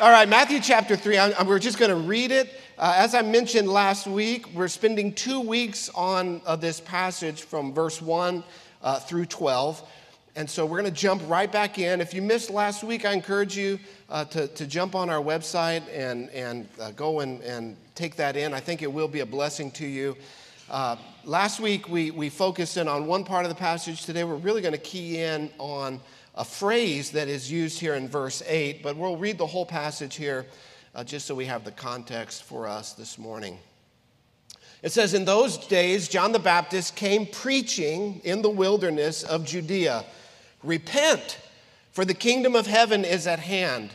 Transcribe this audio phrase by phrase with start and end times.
[0.00, 2.54] All right, Matthew chapter 3, I'm, we're just going to read it.
[2.78, 7.74] Uh, as I mentioned last week, we're spending two weeks on uh, this passage from
[7.74, 8.44] verse 1
[8.80, 9.82] uh, through 12.
[10.36, 12.00] And so we're going to jump right back in.
[12.00, 15.82] If you missed last week, I encourage you uh, to, to jump on our website
[15.92, 18.54] and, and uh, go and, and take that in.
[18.54, 20.16] I think it will be a blessing to you.
[20.70, 20.94] Uh,
[21.24, 24.04] last week, we, we focused in on one part of the passage.
[24.04, 25.98] Today, we're really going to key in on
[26.38, 30.14] a phrase that is used here in verse 8, but we'll read the whole passage
[30.14, 30.46] here
[30.94, 33.58] uh, just so we have the context for us this morning.
[34.80, 40.04] It says, In those days, John the Baptist came preaching in the wilderness of Judea
[40.62, 41.38] Repent,
[41.90, 43.90] for the kingdom of heaven is at hand.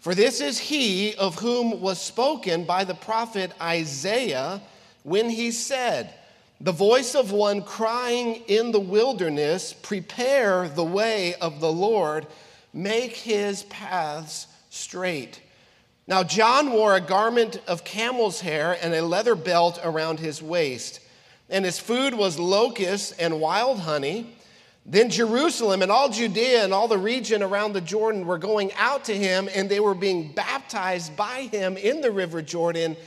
[0.00, 4.60] For this is he of whom was spoken by the prophet Isaiah
[5.02, 6.12] when he said,
[6.62, 12.26] The voice of one crying in the wilderness, Prepare the way of the Lord,
[12.74, 15.40] make his paths straight.
[16.06, 21.00] Now, John wore a garment of camel's hair and a leather belt around his waist,
[21.48, 24.36] and his food was locusts and wild honey.
[24.84, 29.06] Then Jerusalem and all Judea and all the region around the Jordan were going out
[29.06, 32.98] to him, and they were being baptized by him in the river Jordan,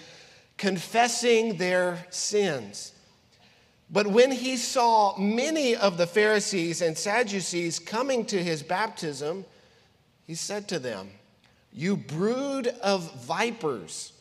[0.58, 2.93] confessing their sins.
[3.94, 9.46] But when he saw many of the Pharisees and Sadducees coming to his baptism,
[10.28, 11.12] he said to them,
[11.72, 14.12] You brood of vipers,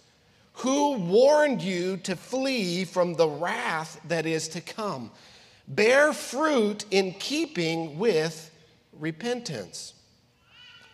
[0.53, 5.11] who warned you to flee from the wrath that is to come?
[5.69, 8.51] bear fruit in keeping with
[8.99, 9.95] repentance.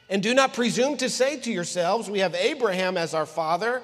[0.08, 3.82] And do not presume to say to yourselves, We have Abraham as our father.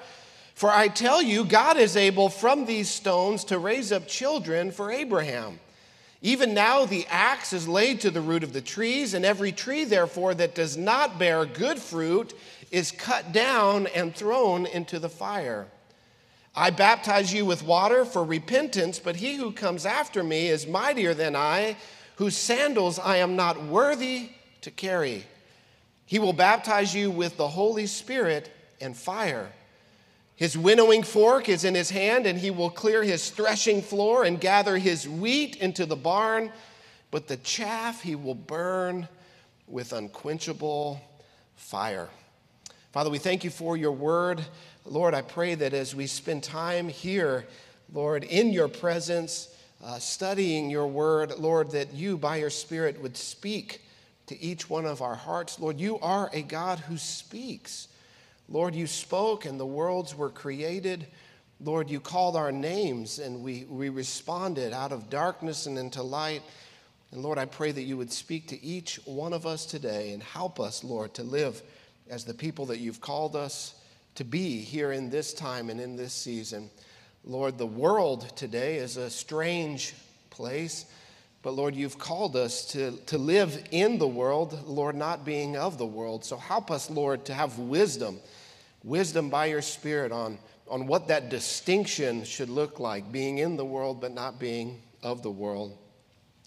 [0.55, 4.91] For I tell you, God is able from these stones to raise up children for
[4.91, 5.59] Abraham.
[6.23, 9.85] Even now, the axe is laid to the root of the trees, and every tree,
[9.85, 12.33] therefore, that does not bear good fruit
[12.71, 15.67] is cut down and thrown into the fire.
[16.57, 21.15] I baptize you with water for repentance, but he who comes after me is mightier
[21.15, 21.77] than I,
[22.17, 24.31] whose sandals I am not worthy
[24.61, 25.27] to carry.
[26.07, 28.51] He will baptize you with the Holy Spirit
[28.81, 29.53] and fire.
[30.37, 34.41] His winnowing fork is in his hand, and he will clear his threshing floor and
[34.41, 36.51] gather his wheat into the barn,
[37.11, 39.09] but the chaff he will burn
[39.69, 41.01] with unquenchable
[41.55, 42.09] fire.
[42.93, 44.45] Father, we thank you for your word.
[44.85, 47.47] Lord, I pray that as we spend time here,
[47.93, 49.49] Lord, in your presence,
[49.83, 53.83] uh, studying your word, Lord, that you by your Spirit would speak
[54.27, 55.61] to each one of our hearts.
[55.61, 57.89] Lord, you are a God who speaks.
[58.49, 61.07] Lord, you spoke and the worlds were created.
[61.61, 66.43] Lord, you called our names and we, we responded out of darkness and into light.
[67.13, 70.23] And Lord, I pray that you would speak to each one of us today and
[70.23, 71.63] help us, Lord, to live
[72.11, 73.75] as the people that you've called us
[74.17, 76.71] to be here in this time and in this season.
[77.25, 79.95] Lord, the world today is a strange
[80.31, 80.85] place,
[81.43, 85.79] but Lord, you've called us to, to live in the world, Lord, not being of
[85.79, 86.25] the world.
[86.25, 88.21] So help us, Lord, to have wisdom,
[88.85, 93.65] wisdom by your Spirit on, on what that distinction should look like, being in the
[93.65, 95.77] world but not being of the world.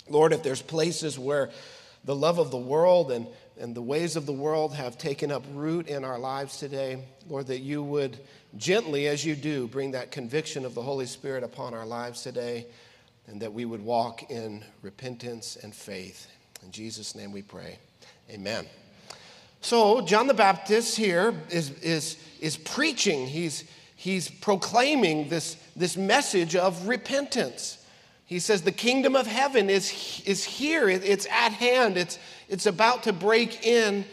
[0.10, 1.50] Lord, if there's places where
[2.06, 3.28] the love of the world and
[3.60, 7.48] and the ways of the world have taken up root in our lives today, Lord,
[7.48, 8.18] that you would
[8.56, 12.68] gently, as you do, bring that conviction of the Holy Spirit upon our lives today,
[13.28, 16.28] and that we would walk in repentance and faith.
[16.64, 17.78] In Jesus' name we pray.
[18.30, 18.66] Amen.
[19.62, 23.64] So, John the Baptist here is, is, is preaching, he's,
[23.96, 27.78] he's proclaiming this, this message of repentance.
[28.26, 33.04] He says, The kingdom of heaven is, is here, it's at hand, it's, it's about
[33.04, 34.06] to break in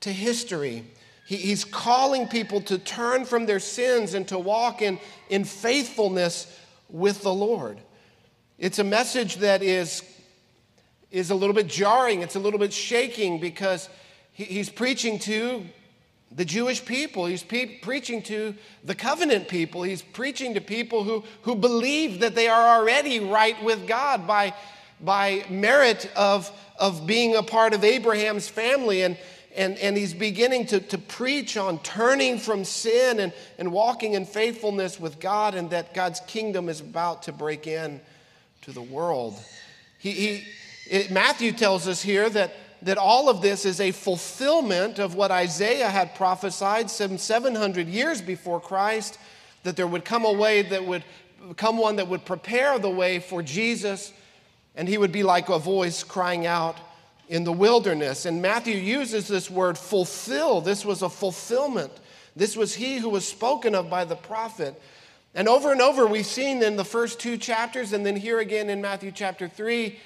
[0.00, 0.84] to history.
[1.26, 4.98] He, he's calling people to turn from their sins and to walk in,
[5.28, 6.46] in faithfulness
[6.88, 7.80] with the Lord.
[8.58, 10.02] It's a message that is,
[11.10, 13.88] is a little bit jarring, it's a little bit shaking because
[14.32, 15.64] he, he's preaching to
[16.36, 17.26] the Jewish people.
[17.26, 19.82] He's pe- preaching to the covenant people.
[19.82, 24.54] He's preaching to people who, who believe that they are already right with God by,
[25.00, 29.02] by merit of, of being a part of Abraham's family.
[29.02, 29.16] And,
[29.54, 34.26] and, and he's beginning to, to preach on turning from sin and, and walking in
[34.26, 38.00] faithfulness with God, and that God's kingdom is about to break in
[38.62, 39.38] to the world.
[39.98, 40.44] He, he,
[40.90, 42.52] it, Matthew tells us here that
[42.84, 48.20] that all of this is a fulfillment of what Isaiah had prophesied some 700 years
[48.20, 49.18] before Christ,
[49.62, 51.04] that there would come a way that would
[51.56, 54.12] come one that would prepare the way for Jesus,
[54.76, 56.76] and he would be like a voice crying out
[57.28, 58.26] in the wilderness.
[58.26, 60.60] And Matthew uses this word fulfill.
[60.60, 61.92] This was a fulfillment.
[62.36, 64.80] This was he who was spoken of by the prophet.
[65.34, 68.70] And over and over, we've seen in the first two chapters, and then here again
[68.70, 69.98] in Matthew chapter 3,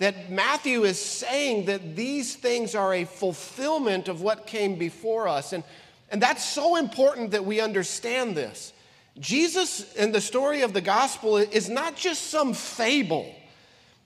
[0.00, 5.52] that Matthew is saying that these things are a fulfillment of what came before us.
[5.52, 5.62] And,
[6.10, 8.72] and that's so important that we understand this.
[9.18, 13.34] Jesus in the story of the gospel is not just some fable.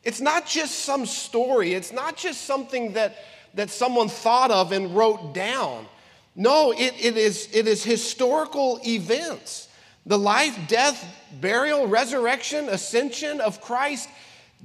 [0.02, 1.75] It's not just some story.
[1.75, 3.17] It's not just something that,
[3.55, 5.87] that someone thought of and wrote down.
[6.35, 9.69] No, it, it, is, it is historical events.
[10.06, 11.06] The life, death,
[11.41, 14.08] burial, resurrection, ascension of Christ,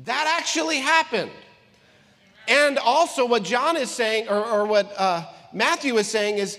[0.06, 1.32] that actually happened.
[2.48, 6.58] And also, what John is saying, or, or what uh, Matthew is saying, is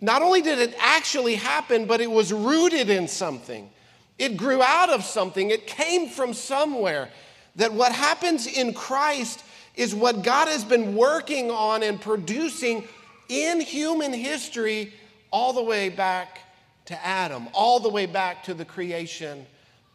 [0.00, 3.70] not only did it actually happen, but it was rooted in something.
[4.18, 7.10] It grew out of something, it came from somewhere
[7.56, 9.44] that what happens in Christ
[9.74, 12.86] is what God has been working on and producing
[13.28, 14.92] in human history
[15.32, 16.40] all the way back
[16.86, 19.46] to Adam, all the way back to the creation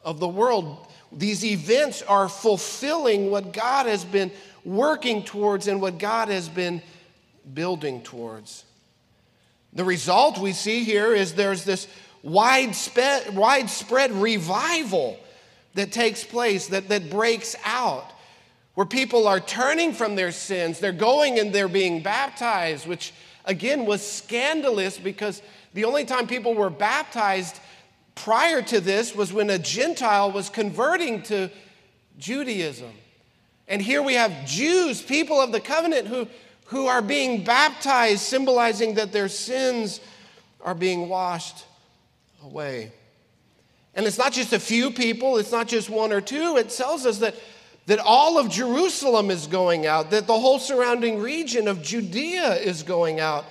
[0.03, 0.87] of the world.
[1.11, 4.31] These events are fulfilling what God has been
[4.63, 6.81] working towards and what God has been
[7.53, 8.63] building towards.
[9.73, 11.87] The result we see here is there's this
[12.23, 15.17] widespread, widespread revival
[15.75, 18.11] that takes place, that, that breaks out,
[18.73, 20.79] where people are turning from their sins.
[20.79, 23.13] They're going and they're being baptized, which
[23.45, 25.41] again was scandalous because
[25.73, 27.59] the only time people were baptized
[28.23, 31.49] prior to this was when a Gentile was converting to
[32.17, 32.91] Judaism.
[33.67, 36.27] And here we have Jews, people of the covenant, who,
[36.65, 40.01] who are being baptized, symbolizing that their sins
[40.61, 41.65] are being washed
[42.43, 42.91] away.
[43.95, 46.57] And it's not just a few people, it's not just one or two.
[46.57, 47.35] It tells us that,
[47.85, 52.83] that all of Jerusalem is going out, that the whole surrounding region of Judea is
[52.83, 53.45] going out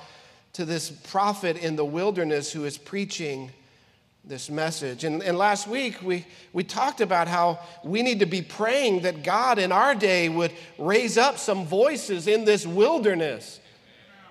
[0.55, 3.51] to this prophet in the wilderness who is preaching
[4.29, 5.05] this message.
[5.05, 9.23] And, and last week, we, we talked about how we need to be praying that
[9.23, 13.59] God in our day would raise up some voices in this wilderness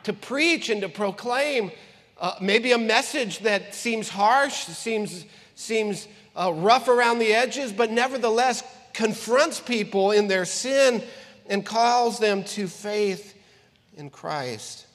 [0.03, 1.71] to preach and to proclaim
[2.19, 7.91] uh, maybe a message that seems harsh, seems seems uh, rough around the edges, but
[7.91, 11.03] nevertheless confronts people in their sin
[11.47, 13.35] and calls them to faith
[13.95, 14.86] in Christ.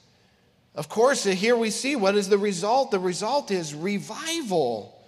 [0.74, 2.90] Of course, here we see what is the result.
[2.90, 4.98] The result is revival.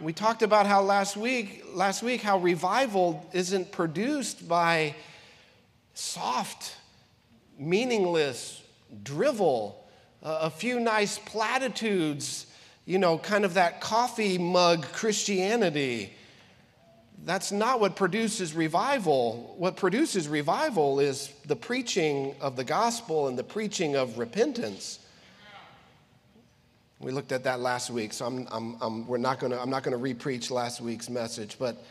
[0.00, 4.94] We talked about how last week, last week, how revival isn't produced by
[5.94, 6.76] soft,
[7.58, 8.62] meaningless
[9.02, 9.84] drivel,
[10.22, 12.46] a few nice platitudes
[12.90, 16.12] you know, kind of that coffee mug Christianity.
[17.24, 19.54] That's not what produces revival.
[19.58, 24.98] What produces revival is the preaching of the gospel and the preaching of repentance.
[26.98, 29.82] We looked at that last week, so I'm, I'm, I'm we're not gonna, I'm not
[29.82, 31.56] going to repreach last week's message.
[31.58, 31.82] But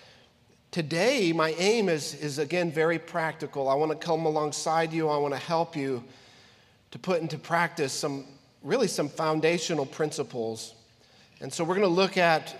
[0.71, 3.69] today, my aim is, is again very practical.
[3.69, 6.03] I want to come alongside you, I want to help you
[6.91, 8.25] to put into practice some,
[8.61, 10.75] really, some foundational principles
[11.41, 12.53] and so we're going to look at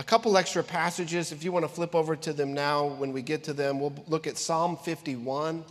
[0.00, 1.30] a couple extra passages.
[1.30, 3.92] If you want to flip over to them now, when we get to them, we'll
[4.08, 5.62] look at Psalm 51.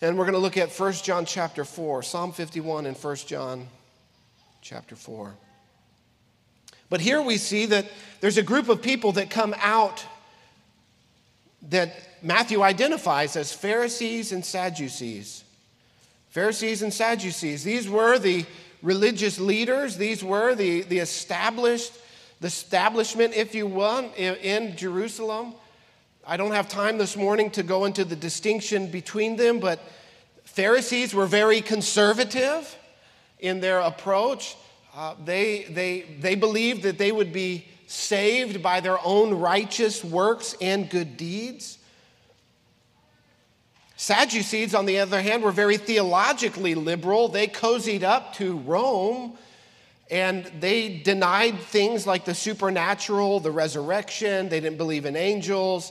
[0.00, 3.68] And we're going to look at 1 John chapter 4, Psalm 51 and 1 John
[4.62, 5.32] chapter 4.
[6.90, 7.86] But here we see that
[8.20, 10.04] there's a group of people that come out
[11.68, 15.44] that Matthew identifies as Pharisees and Sadducees.
[16.30, 17.62] Pharisees and Sadducees.
[17.62, 18.44] These were the
[18.82, 19.96] religious leaders.
[19.96, 21.92] These were the, the established,
[22.42, 25.54] the establishment, if you will, in, Jerusalem.
[26.26, 29.78] I don't have time this morning to go into the distinction between them, but
[30.42, 32.76] Pharisees were very conservative
[33.38, 34.56] in their approach.
[34.92, 40.56] Uh, they, they, they believed that they would be saved by their own righteous works
[40.60, 41.78] and good deeds.
[43.94, 47.28] Sadducees, on the other hand, were very theologically liberal.
[47.28, 49.38] They cozied up to Rome
[50.12, 54.50] and they denied things like the supernatural, the resurrection.
[54.50, 55.90] They didn't believe in angels.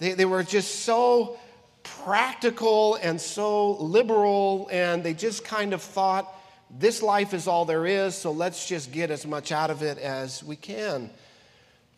[0.00, 1.38] They, they were just so
[1.84, 6.28] practical and so liberal, and they just kind of thought
[6.76, 9.96] this life is all there is, so let's just get as much out of it
[9.96, 11.08] as we can.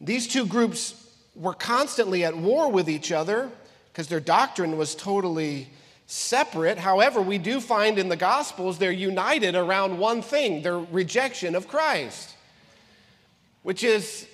[0.02, 0.94] These two groups
[1.34, 3.50] were constantly at war with each other
[3.90, 5.68] because their doctrine was totally
[6.06, 6.78] separate.
[6.78, 11.68] However, we do find in the Gospels they're united around one thing their rejection of
[11.68, 12.34] Christ,
[13.62, 14.26] which is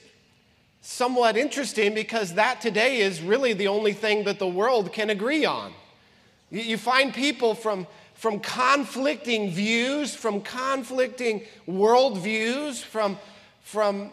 [0.83, 5.45] somewhat interesting because that today is really the only thing that the world can agree
[5.45, 5.73] on.
[6.51, 13.19] You, find people from, from conflicting views, from conflicting worldviews, from,
[13.61, 14.11] from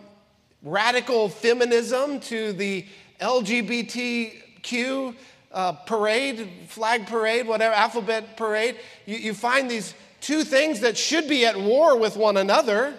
[0.61, 2.85] radical feminism to the
[3.19, 5.15] LGBTQ
[5.51, 8.77] uh, parade, flag parade, whatever, alphabet parade.
[9.05, 12.93] You, you find these two things that should be at war with one another,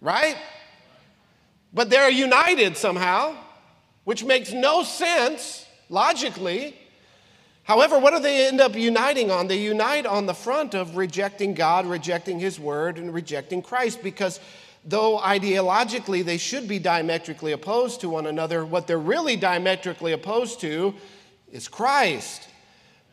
[0.00, 0.36] right?
[1.72, 3.36] But they're united somehow,
[4.04, 6.76] which makes no sense logically.
[7.64, 9.46] However, what do they end up uniting on?
[9.46, 14.40] They unite on the front of rejecting God, rejecting His Word, and rejecting Christ because
[14.84, 20.60] though ideologically they should be diametrically opposed to one another, what they're really diametrically opposed
[20.60, 20.94] to
[21.52, 22.48] is Christ.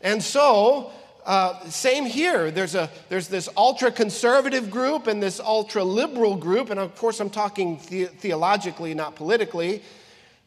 [0.01, 0.91] And so,
[1.25, 2.51] uh, same here.
[2.51, 7.19] There's, a, there's this ultra conservative group and this ultra liberal group, and of course,
[7.19, 9.81] I'm talking the- theologically, not politically,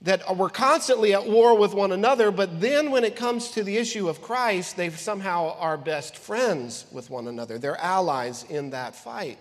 [0.03, 3.77] that we're constantly at war with one another, but then when it comes to the
[3.77, 7.59] issue of Christ, they somehow are best friends with one another.
[7.59, 9.37] They're allies in that fight.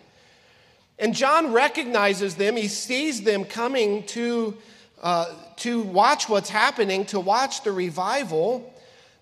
[0.97, 4.57] And John recognizes them, he sees them coming to,
[5.01, 8.73] uh, to watch what's happening, to watch the revival.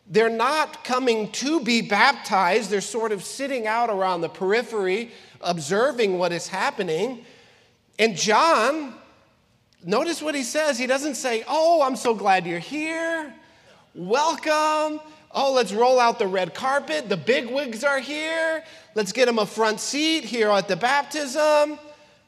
[0.10, 6.18] They're not coming to be baptized, they're sort of sitting out around the periphery, observing
[6.18, 7.26] what is happening.
[8.00, 8.94] And John,
[9.84, 10.78] notice what he says.
[10.78, 13.34] He doesn't say, Oh, I'm so glad you're here.
[13.96, 15.00] Welcome.
[15.32, 17.10] Oh, let's roll out the red carpet.
[17.10, 18.64] The big wigs are here.
[18.96, 21.78] Let's get them a front seat here at the baptism.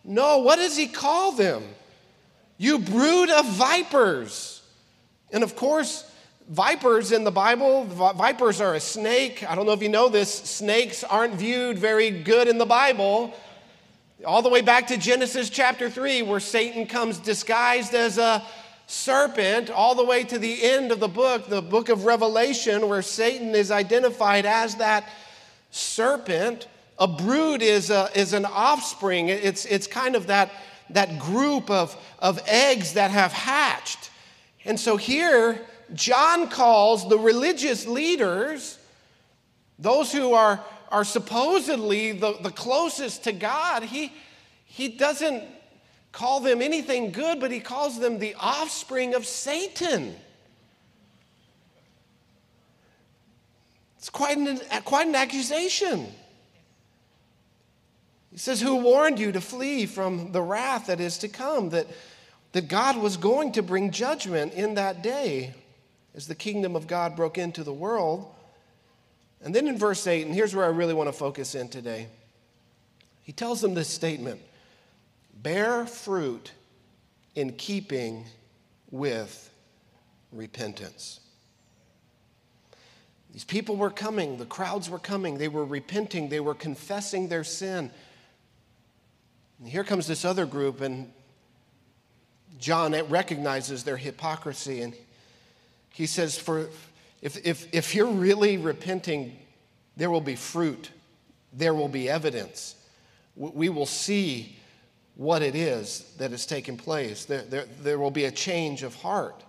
[0.04, 1.64] No, what does he call them?
[2.60, 4.62] You brood of vipers.
[5.32, 6.04] And of course,
[6.50, 9.50] vipers in the Bible, vipers are a snake.
[9.50, 13.34] I don't know if you know this, snakes aren't viewed very good in the Bible.
[14.26, 18.46] All the way back to Genesis chapter 3, where Satan comes disguised as a
[18.88, 23.02] serpent, all the way to the end of the book, the book of Revelation, where
[23.02, 25.08] Satan is identified as that
[25.72, 26.68] serpent.
[26.98, 29.30] A brood is, a, is an offspring.
[29.30, 30.52] It's, it's kind of that,
[30.92, 34.10] that group of, of eggs that have hatched.
[34.66, 35.60] And so here,
[35.94, 38.78] John calls the religious leaders,
[39.78, 44.12] those who are, are supposedly the, the closest to God, he,
[44.66, 45.44] he doesn't
[46.12, 50.16] call them anything good, but he calls them the offspring of Satan.
[53.98, 56.08] It's quite an, quite an accusation.
[58.32, 61.70] He says, Who warned you to flee from the wrath that is to come?
[61.70, 61.88] That,
[62.52, 65.54] that God was going to bring judgment in that day
[66.16, 68.34] as the kingdom of God broke into the world.
[69.42, 72.08] And then in verse 8, and here's where I really want to focus in today,
[73.24, 74.42] he tells them this statement
[75.42, 76.52] bear fruit
[77.36, 78.26] in keeping
[78.92, 79.50] with
[80.32, 81.20] repentance.
[83.32, 87.44] These people were coming, the crowds were coming, they were repenting, they were confessing their
[87.44, 87.92] sin.
[89.60, 91.12] And here comes this other group, and
[92.60, 94.94] John recognizes their hypocrisy, and
[95.94, 96.70] he says, For
[97.22, 99.38] if, if, if you're really repenting,
[99.98, 100.90] there will be fruit,
[101.54, 102.76] there will be evidence.
[103.36, 104.58] We will see
[105.16, 107.26] what it is that has taken place.
[107.26, 109.44] There, there, there will be a change of heart.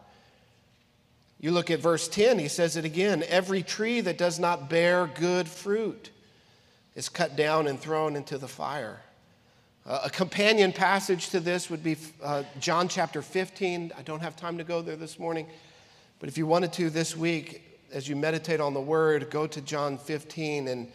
[1.41, 5.07] You look at verse 10, he says it again every tree that does not bear
[5.07, 6.11] good fruit
[6.95, 9.01] is cut down and thrown into the fire.
[9.87, 13.93] Uh, a companion passage to this would be uh, John chapter 15.
[13.97, 15.47] I don't have time to go there this morning,
[16.19, 19.61] but if you wanted to this week, as you meditate on the word, go to
[19.63, 20.93] John 15 and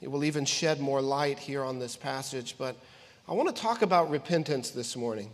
[0.00, 2.54] it will even shed more light here on this passage.
[2.56, 2.76] But
[3.26, 5.30] I want to talk about repentance this morning.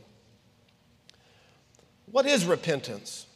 [2.07, 3.27] What is repentance?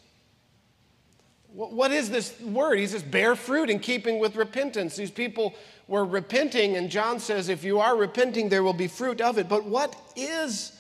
[1.53, 2.79] What is this word?
[2.79, 4.97] He says, bear fruit in keeping with repentance.
[4.97, 5.55] These people
[5.89, 9.49] were repenting, and John says, if you are repenting, there will be fruit of it.
[9.49, 10.73] But what is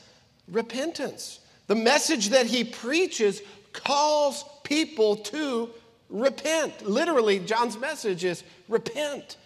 [0.46, 1.40] repentance?
[1.66, 5.70] The message that he preaches calls people to
[6.10, 6.86] repent.
[6.86, 9.36] Literally, John's message is repent.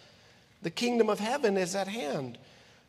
[0.61, 2.37] The kingdom of heaven is at hand.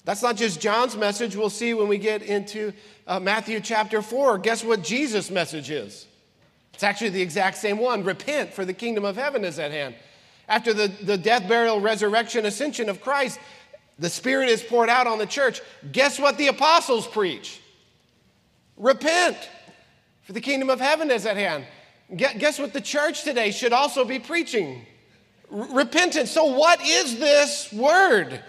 [0.04, 1.34] That's not just John's message.
[1.34, 2.72] We'll see when we get into
[3.06, 4.38] uh, Matthew chapter 4.
[4.38, 6.06] Guess what Jesus' message is?
[6.74, 9.94] It's actually the exact same one repent, for the kingdom of heaven is at hand.
[10.48, 13.38] After the, the death, burial, resurrection, ascension of Christ,
[13.98, 15.60] the Spirit is poured out on the church.
[15.92, 17.60] Guess what the apostles preach?
[18.76, 19.36] Repent,
[20.22, 21.64] for the kingdom of heaven is at hand.
[22.14, 24.84] Guess what the church today should also be preaching?
[25.48, 26.30] Repentance.
[26.30, 28.42] So, what is this word?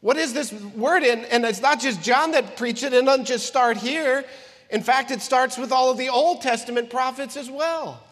[0.00, 1.02] What is this word?
[1.02, 4.24] And, and it's not just John that preached it, it doesn't just start here.
[4.70, 8.02] In fact, it starts with all of the Old Testament prophets as well.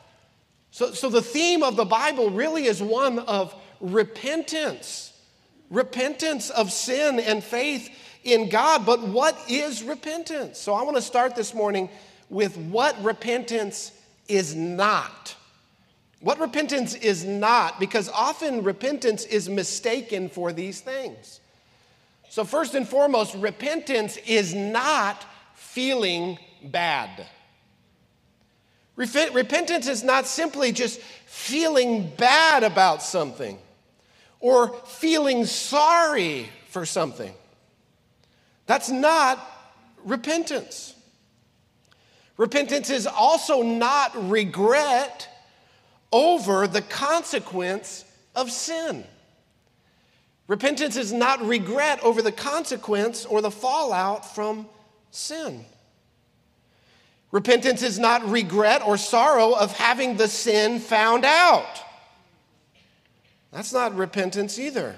[0.71, 5.13] So, so the theme of the Bible really is one of repentance.
[5.71, 7.91] Repentance of sin and faith
[8.25, 8.87] in God.
[8.87, 10.59] But what is repentance?
[10.59, 11.89] So I want to start this morning
[12.29, 13.93] with what repentance
[14.29, 15.35] is not.
[16.21, 21.41] What repentance is not, because often repentance is mistaken for these things.
[22.29, 25.25] So, first and foremost, repentance is not
[25.55, 27.27] feeling bad.
[29.01, 33.59] Repentance is not simply just feeling bad about something
[34.41, 37.33] or feeling sorry for something.
[38.67, 39.41] That's not
[40.05, 40.95] repentance.
[42.37, 45.29] Repentance is also not regret
[46.13, 48.05] over the consequence
[48.37, 49.05] of sin.
[50.47, 54.69] Repentance is not regret over the consequence or the fallout from
[55.11, 55.65] sin.
[57.33, 61.83] Repentance is not regret or sorrow of having the sin found out.
[63.53, 64.97] That's not repentance either.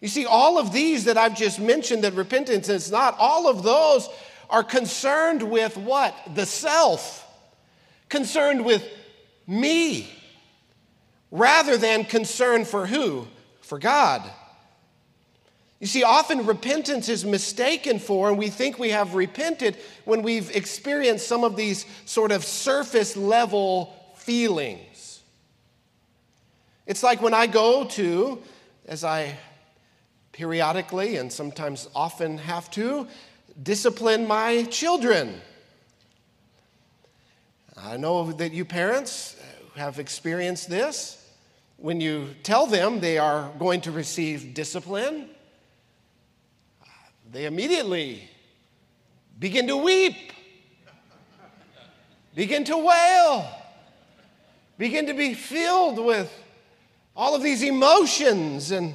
[0.00, 3.62] You see, all of these that I've just mentioned that repentance is not, all of
[3.62, 4.08] those
[4.48, 6.14] are concerned with what?
[6.34, 7.26] The self,
[8.08, 8.86] concerned with
[9.46, 10.08] me,
[11.30, 13.26] rather than concern for who?
[13.60, 14.22] For God.
[15.80, 20.54] You see, often repentance is mistaken for, and we think we have repented when we've
[20.54, 25.22] experienced some of these sort of surface level feelings.
[26.86, 28.42] It's like when I go to,
[28.86, 29.38] as I
[30.32, 33.06] periodically and sometimes often have to,
[33.62, 35.40] discipline my children.
[37.76, 39.36] I know that you parents
[39.76, 41.16] have experienced this.
[41.78, 45.30] When you tell them they are going to receive discipline,
[47.32, 48.28] they immediately
[49.38, 50.32] begin to weep,
[52.34, 53.48] begin to wail,
[54.78, 56.32] begin to be filled with
[57.14, 58.94] all of these emotions and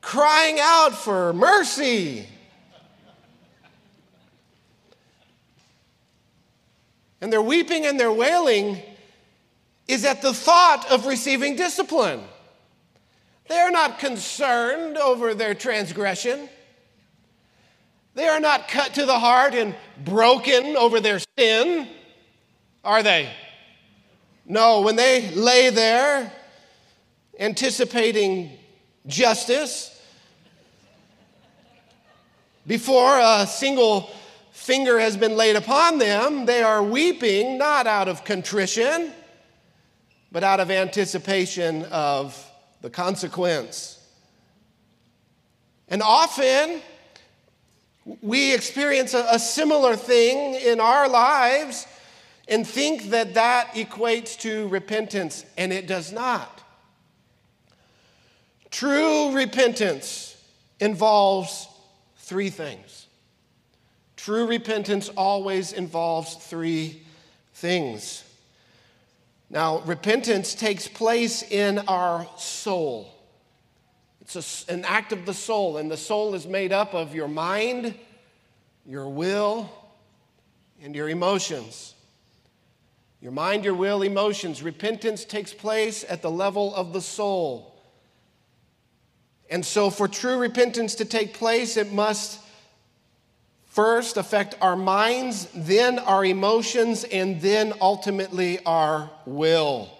[0.00, 2.26] crying out for mercy.
[7.20, 8.80] And their weeping and their wailing
[9.86, 12.22] is at the thought of receiving discipline.
[13.48, 16.48] They are not concerned over their transgression.
[18.14, 21.88] They are not cut to the heart and broken over their sin,
[22.84, 23.30] are they?
[24.44, 26.32] No, when they lay there
[27.38, 28.58] anticipating
[29.06, 29.96] justice,
[32.66, 34.10] before a single
[34.52, 39.12] finger has been laid upon them, they are weeping not out of contrition,
[40.32, 42.36] but out of anticipation of
[42.82, 43.98] the consequence.
[45.88, 46.82] And often,
[48.22, 51.86] we experience a, a, similar thing in our lives
[52.48, 56.62] and think that that equates to repentance, and it does not.
[58.70, 60.36] True repentance
[60.80, 61.68] involves
[62.16, 63.06] three things.
[64.16, 67.02] True repentance always involves three
[67.54, 68.24] things.
[69.48, 73.12] Now, repentance takes place in our soul.
[74.32, 77.26] It's a, an act of the soul, and the soul is made up of your
[77.26, 77.96] mind,
[78.86, 79.68] your will,
[80.80, 81.94] and your emotions.
[83.20, 84.62] Your mind, your will, emotions.
[84.62, 87.82] Repentance takes place at the level of the soul.
[89.50, 92.38] And so, for true repentance to take place, it must
[93.66, 99.90] first affect our minds, then our emotions, and then ultimately our will.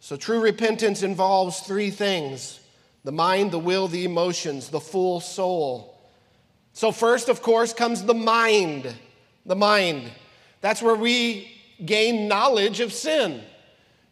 [0.00, 2.58] So, true repentance involves three things
[3.04, 5.98] the mind, the will, the emotions, the full soul.
[6.72, 8.94] So, first, of course, comes the mind.
[9.46, 10.10] The mind.
[10.60, 11.50] That's where we
[11.84, 13.42] gain knowledge of sin.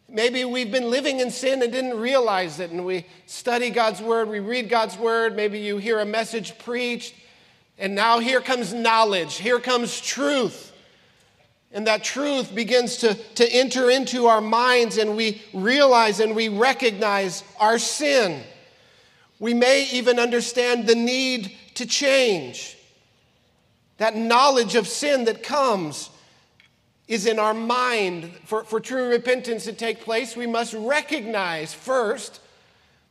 [0.07, 4.27] Maybe we've been living in sin and didn't realize it, and we study God's word,
[4.27, 7.13] we read God's word, maybe you hear a message preached,
[7.77, 10.68] and now here comes knowledge, here comes truth.
[11.71, 16.49] And that truth begins to, to enter into our minds, and we realize and we
[16.49, 18.41] recognize our sin.
[19.39, 22.77] We may even understand the need to change.
[23.97, 26.09] That knowledge of sin that comes
[27.07, 28.31] is in our mind.
[28.45, 32.41] For, for true repentance to take place, we must recognize first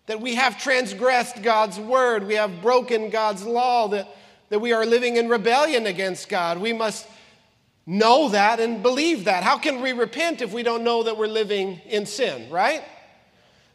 [0.07, 4.09] that we have transgressed God's word, we have broken God's law, that,
[4.49, 6.59] that we are living in rebellion against God.
[6.59, 7.07] We must
[7.89, 9.43] know that and believe that.
[9.43, 12.85] How can we repent if we don't know that we're living in sin, right?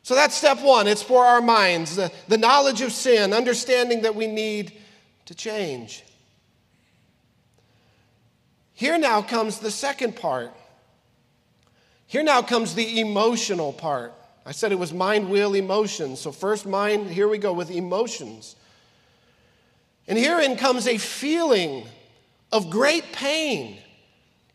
[0.04, 0.88] So that's step one.
[0.88, 4.73] It's for our minds the, the knowledge of sin, understanding that we need
[5.26, 6.04] to change.
[8.73, 10.52] Here now comes the second part.
[12.06, 14.13] Here now comes the emotional part.
[14.45, 16.19] I said it was mind, will, emotions.
[16.19, 18.56] So, first, mind, here we go with emotions.
[20.08, 21.88] And herein comes a feeling
[22.52, 23.80] of great pain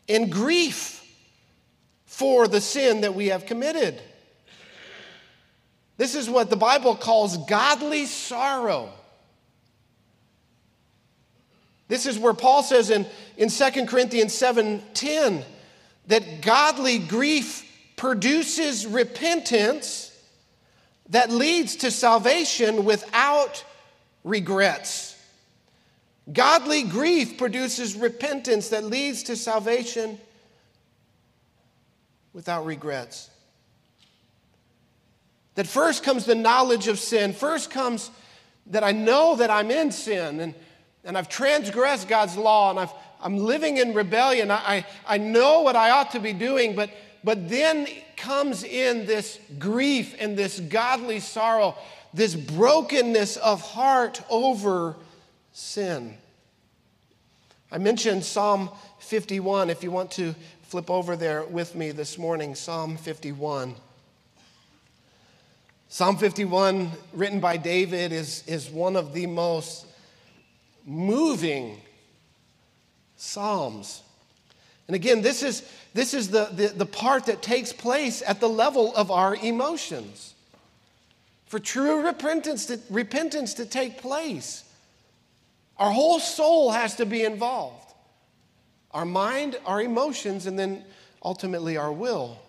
[0.09, 1.05] and grief
[2.05, 4.01] for the sin that we have committed.
[5.97, 8.89] This is what the Bible calls godly sorrow.
[11.87, 13.05] This is where Paul says in,
[13.37, 15.43] in 2 Corinthians 7:10
[16.07, 20.09] that godly grief produces repentance
[21.09, 23.63] that leads to salvation without
[24.23, 25.08] regrets.
[26.31, 30.19] Godly grief produces repentance that leads to salvation
[32.33, 33.29] without regrets.
[35.55, 37.33] That first comes the knowledge of sin.
[37.33, 38.11] First comes
[38.67, 40.55] that I know that I'm in sin and,
[41.03, 44.51] and I've transgressed God's law and I've, I'm living in rebellion.
[44.51, 46.91] I, I, I know what I ought to be doing, but,
[47.23, 51.75] but then comes in this grief and this godly sorrow,
[52.13, 54.95] this brokenness of heart over
[55.53, 56.17] sin.
[57.71, 59.69] I mentioned Psalm 51.
[59.69, 60.33] If you want to
[60.63, 63.75] flip over there with me this morning, Psalm 51.
[65.87, 69.87] Psalm 51, written by David, is, is one of the most
[70.85, 71.81] moving
[73.17, 74.03] Psalms.
[74.87, 78.49] And again, this is, this is the, the, the part that takes place at the
[78.49, 80.33] level of our emotions.
[81.45, 84.63] For true repentance to, repentance to take place,
[85.79, 87.77] our whole soul has to be involved
[88.91, 90.83] our mind, our emotions, and then
[91.23, 92.39] ultimately our will.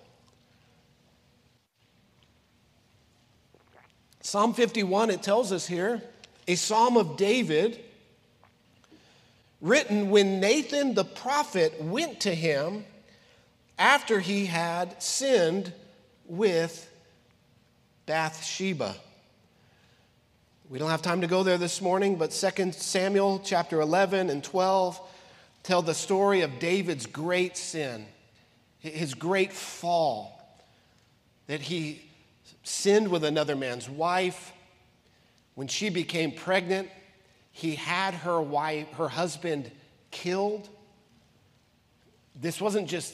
[4.23, 6.03] Psalm 51, it tells us here,
[6.49, 7.79] a psalm of David
[9.61, 12.87] written when Nathan the prophet went to him
[13.79, 15.73] after he had sinned
[16.27, 16.89] with
[18.07, 18.97] Bathsheba.
[20.71, 24.43] We don't have time to go there this morning, but 2 Samuel chapter 11 and
[24.45, 25.01] 12
[25.65, 28.07] tell the story of David's great sin,
[28.79, 30.41] his great fall,
[31.49, 32.09] that he
[32.63, 34.53] sinned with another man's wife.
[35.57, 36.89] When she became pregnant,
[37.51, 39.73] he had her wife, her husband
[40.13, 40.69] killed.
[42.37, 43.13] This wasn't just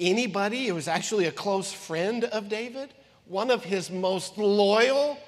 [0.00, 2.94] anybody, it was actually a close friend of David,
[3.26, 5.18] one of his most loyal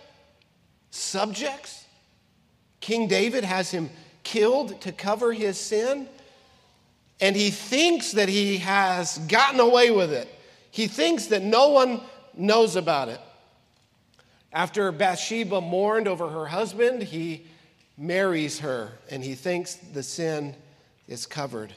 [0.97, 1.85] subjects.
[2.81, 3.91] King David has him
[4.23, 6.09] killed to cover his sin,
[7.21, 10.29] and he thinks that he has gotten away with it.
[10.71, 12.01] He thinks that no one
[12.37, 13.21] knows about it.
[14.53, 17.47] After Bathsheba mourned over her husband, he
[17.99, 20.55] marries her and he thinks the sin
[21.09, 21.73] is covered.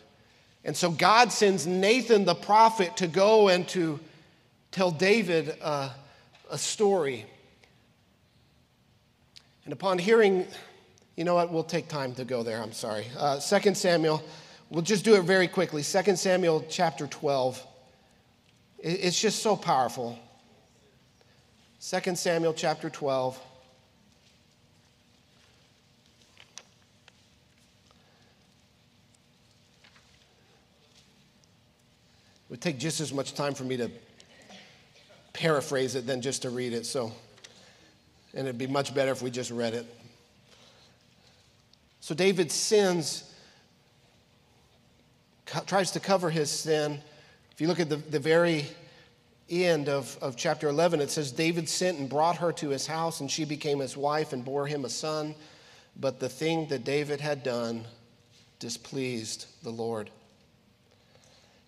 [0.65, 3.99] And so God sends Nathan the prophet to go and to
[4.71, 5.91] tell David a,
[6.51, 7.25] a story.
[9.69, 10.47] And upon hearing,
[11.15, 13.05] you know what, we'll take time to go there, I'm sorry.
[13.15, 14.23] Uh, 2 Samuel,
[14.71, 15.83] we'll just do it very quickly.
[15.83, 17.63] 2 Samuel chapter 12.
[18.79, 20.17] It's just so powerful.
[21.87, 23.39] 2 Samuel chapter 12.
[32.47, 33.91] It would take just as much time for me to
[35.33, 36.87] paraphrase it than just to read it.
[36.87, 37.11] So,
[38.33, 39.85] and it'd be much better if we just read it.
[41.99, 43.23] So David sins,
[45.45, 46.99] co- tries to cover his sin.
[47.51, 48.65] If you look at the, the very
[49.49, 53.19] end of, of chapter 11, it says, David sent and brought her to his house,
[53.19, 55.35] and she became his wife and bore him a son.
[55.99, 57.85] But the thing that David had done
[58.59, 60.09] displeased the Lord.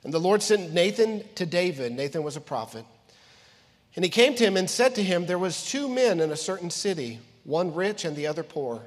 [0.03, 1.91] And the Lord sent Nathan to David.
[1.91, 2.85] Nathan was a prophet.
[3.95, 6.37] And he came to him and said to him, There was two men in a
[6.37, 8.81] certain city, one rich and the other poor.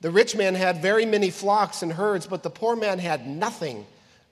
[0.00, 3.84] The rich man had very many flocks and herds, but the poor man had nothing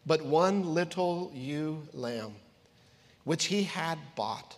[0.07, 2.37] but one little ewe lamb,
[3.25, 4.57] which he had bought.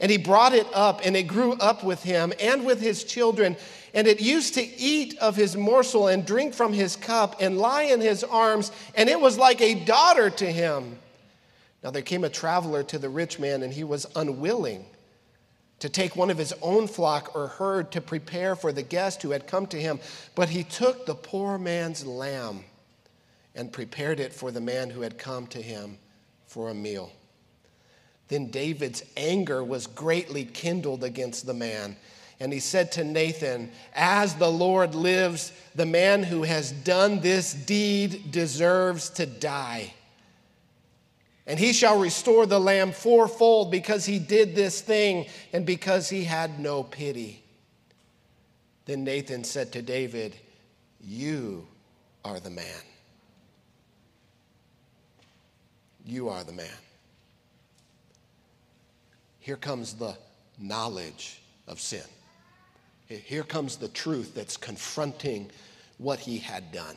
[0.00, 3.56] And he brought it up, and it grew up with him and with his children.
[3.94, 7.82] And it used to eat of his morsel and drink from his cup and lie
[7.82, 10.98] in his arms, and it was like a daughter to him.
[11.82, 14.84] Now there came a traveler to the rich man, and he was unwilling
[15.78, 19.30] to take one of his own flock or herd to prepare for the guest who
[19.30, 19.98] had come to him.
[20.34, 22.64] But he took the poor man's lamb
[23.54, 25.98] and prepared it for the man who had come to him
[26.46, 27.10] for a meal.
[28.28, 31.96] Then David's anger was greatly kindled against the man.
[32.38, 37.52] And he said to Nathan, As the Lord lives, the man who has done this
[37.52, 39.94] deed deserves to die.
[41.46, 46.24] And he shall restore the lamb fourfold because he did this thing and because he
[46.24, 47.42] had no pity.
[48.84, 50.36] Then Nathan said to David,
[51.00, 51.66] You
[52.24, 52.82] are the man.
[56.04, 56.66] You are the man.
[59.40, 60.16] Here comes the
[60.58, 62.04] knowledge of sin.
[63.06, 65.50] Here comes the truth that's confronting
[65.98, 66.96] what he had done.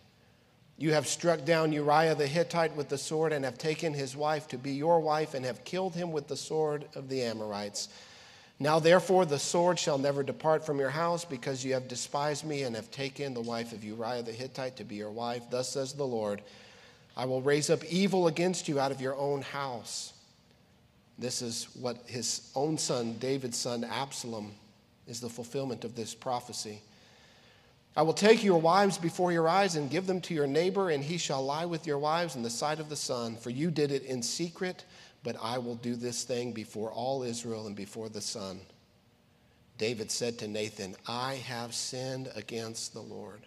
[0.81, 4.47] You have struck down Uriah the Hittite with the sword and have taken his wife
[4.47, 7.87] to be your wife and have killed him with the sword of the Amorites.
[8.59, 12.63] Now, therefore, the sword shall never depart from your house because you have despised me
[12.63, 15.43] and have taken the wife of Uriah the Hittite to be your wife.
[15.51, 16.41] Thus says the Lord
[17.15, 20.13] I will raise up evil against you out of your own house.
[21.19, 24.51] This is what his own son, David's son, Absalom,
[25.05, 26.81] is the fulfillment of this prophecy.
[27.95, 31.03] I will take your wives before your eyes and give them to your neighbor, and
[31.03, 33.35] he shall lie with your wives in the sight of the sun.
[33.35, 34.85] For you did it in secret,
[35.23, 38.61] but I will do this thing before all Israel and before the sun.
[39.77, 43.41] David said to Nathan, I have sinned against the Lord.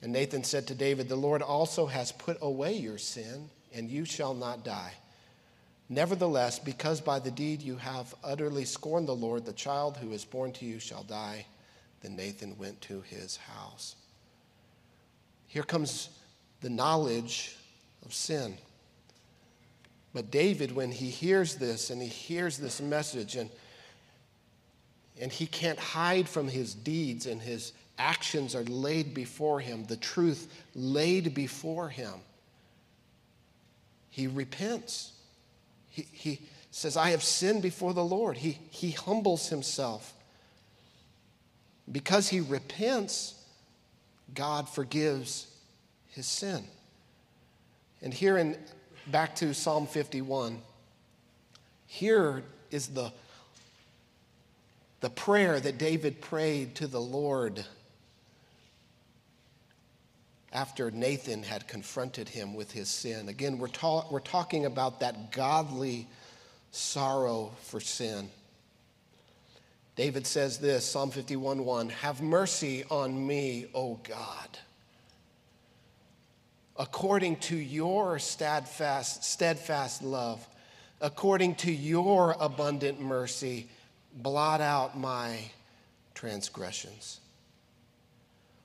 [0.00, 4.04] And Nathan said to David, The Lord also has put away your sin, and you
[4.04, 4.94] shall not die.
[5.88, 10.24] Nevertheless, because by the deed you have utterly scorned the Lord, the child who is
[10.24, 11.46] born to you shall die.
[12.02, 13.96] Then Nathan went to his house.
[15.46, 16.10] Here comes
[16.60, 17.56] the knowledge
[18.04, 18.56] of sin.
[20.14, 23.48] But David, when he hears this and he hears this message, and,
[25.20, 29.96] and he can't hide from his deeds, and his actions are laid before him, the
[29.96, 32.14] truth laid before him,
[34.10, 35.12] he repents.
[35.88, 38.38] He, he says, I have sinned before the Lord.
[38.38, 40.14] He, he humbles himself.
[41.90, 43.34] Because he repents,
[44.34, 45.48] God forgives
[46.08, 46.64] his sin.
[48.02, 48.56] And here in
[49.06, 50.60] back to Psalm 51,
[51.86, 53.12] here is the,
[55.00, 57.64] the prayer that David prayed to the Lord
[60.52, 63.28] after Nathan had confronted him with his sin.
[63.28, 66.06] Again, we're, ta- we're talking about that godly
[66.70, 68.28] sorrow for sin.
[69.94, 74.58] David says this Psalm 51 1 Have mercy on me, O God.
[76.76, 80.46] According to your steadfast, steadfast love,
[81.00, 83.68] according to your abundant mercy,
[84.14, 85.38] blot out my
[86.14, 87.20] transgressions.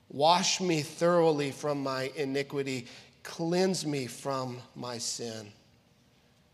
[0.10, 2.88] Wash me thoroughly from my iniquity,
[3.24, 5.52] cleanse me from my sin.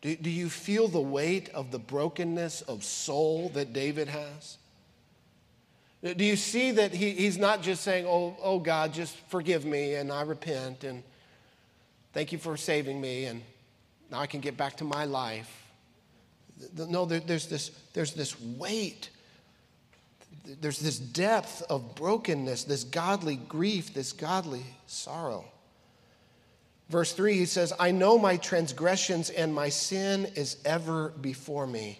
[0.01, 4.57] Do, do you feel the weight of the brokenness of soul that David has?
[6.03, 9.95] Do you see that he, he's not just saying, oh, oh, God, just forgive me
[9.95, 11.01] and I repent and
[12.11, 13.41] thank you for saving me and
[14.11, 15.49] now I can get back to my life?
[16.77, 19.09] No, there's this, there's this weight.
[20.45, 25.45] There's this depth of brokenness, this godly grief, this godly sorrow.
[26.89, 31.99] Verse 3, he says, I know my transgressions and my sin is ever before me.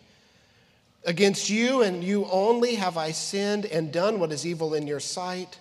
[1.06, 5.02] Against you and you only have I sinned and done what is evil in your
[5.02, 5.60] sight,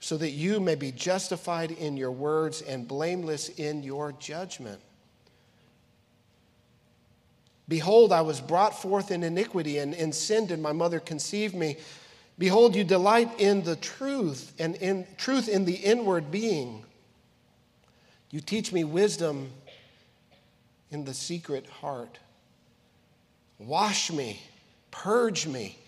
[0.00, 4.80] so that you may be justified in your words and blameless in your judgment.
[7.68, 11.76] Behold, I was brought forth in iniquity, and in sin did my mother conceive me.
[12.38, 16.84] Behold, you delight in the truth, and in truth in the inward being.
[18.30, 19.50] You teach me wisdom
[20.90, 22.18] in the secret heart.
[23.66, 24.40] Wash me,
[24.90, 25.78] purge me,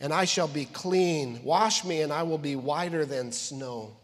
[0.00, 1.42] and I shall be clean.
[1.44, 3.96] Wash me, and I will be whiter than snow.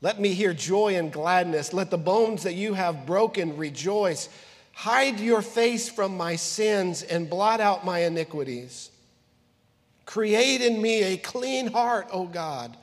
[0.00, 1.72] Let me hear joy and gladness.
[1.72, 4.28] Let the bones that you have broken rejoice.
[4.72, 8.90] Hide your face from my sins and blot out my iniquities.
[10.04, 12.76] Create in me a clean heart, O God,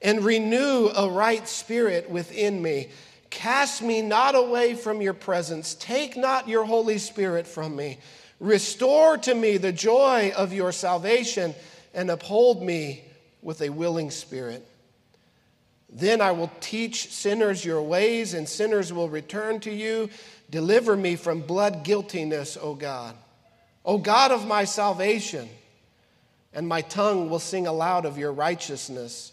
[0.00, 2.88] and renew a right spirit within me.
[3.32, 5.72] Cast me not away from your presence.
[5.74, 7.96] Take not your Holy Spirit from me.
[8.38, 11.54] Restore to me the joy of your salvation
[11.94, 13.02] and uphold me
[13.40, 14.66] with a willing spirit.
[15.88, 20.10] Then I will teach sinners your ways, and sinners will return to you.
[20.50, 23.16] Deliver me from blood guiltiness, O God.
[23.82, 25.48] O God of my salvation,
[26.52, 29.32] and my tongue will sing aloud of your righteousness.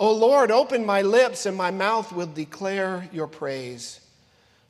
[0.00, 4.00] O Lord, open my lips, and my mouth will declare your praise.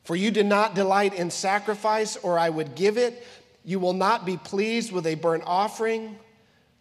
[0.02, 3.24] For you did not delight in sacrifice, or I would give it.
[3.64, 6.18] You will not be pleased with a burnt offering.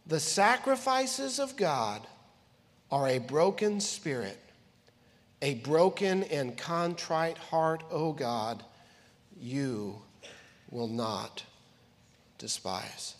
[0.07, 2.01] The sacrifices of God
[2.89, 4.39] are a broken spirit,
[5.43, 8.63] a broken and contrite heart, O God,
[9.39, 10.01] you
[10.71, 11.43] will not
[12.39, 13.13] despise.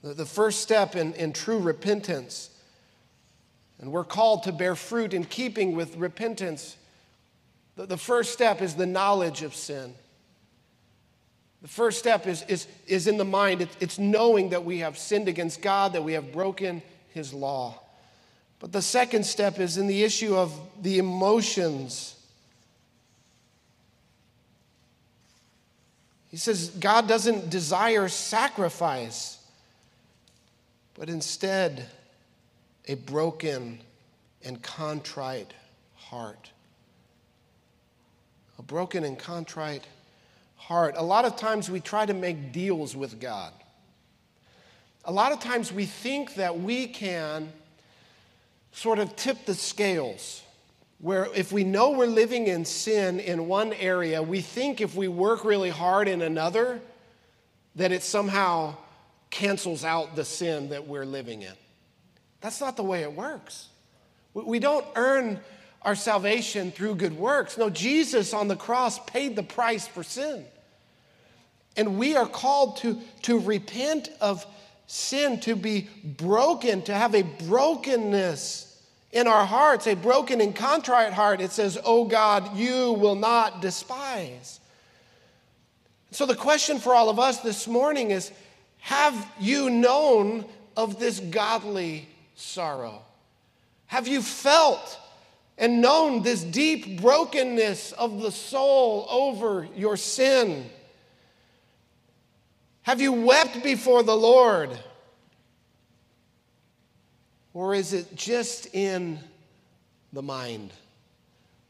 [0.00, 2.50] The first step in, in true repentance,
[3.80, 6.76] and we're called to bear fruit in keeping with repentance.
[7.76, 9.94] The, first step is the knowledge of sin.
[11.62, 13.66] The first step is, is, is in the mind.
[13.80, 17.80] It's knowing that we have sinned against God, that we have broken his law.
[18.60, 22.16] But the second step is in the issue of the emotions.
[26.30, 29.38] He says God doesn't desire sacrifice,
[30.94, 31.86] but instead
[32.86, 33.80] a broken
[34.42, 35.52] and contrite
[35.96, 36.50] heart.
[38.58, 39.84] A broken and contrite
[40.56, 40.94] heart.
[40.96, 43.52] A lot of times we try to make deals with God.
[45.04, 47.52] A lot of times we think that we can
[48.72, 50.42] sort of tip the scales.
[51.00, 55.08] Where if we know we're living in sin in one area, we think if we
[55.08, 56.80] work really hard in another,
[57.76, 58.76] that it somehow
[59.30, 61.52] cancels out the sin that we're living in.
[62.44, 63.68] That's not the way it works.
[64.34, 65.40] We don't earn
[65.80, 67.56] our salvation through good works.
[67.56, 70.44] No, Jesus on the cross paid the price for sin.
[71.74, 74.44] And we are called to, to repent of
[74.86, 78.78] sin, to be broken, to have a brokenness
[79.10, 81.40] in our hearts, a broken and contrite heart.
[81.40, 84.60] It says, Oh God, you will not despise.
[86.10, 88.30] So the question for all of us this morning is
[88.80, 90.44] Have you known
[90.76, 93.02] of this godly sorrow?
[93.86, 94.98] Have you felt
[95.56, 100.68] and known this deep brokenness of the soul over your sin?
[102.82, 104.70] Have you wept before the Lord?
[107.52, 109.18] Or is it just in
[110.12, 110.72] the mind?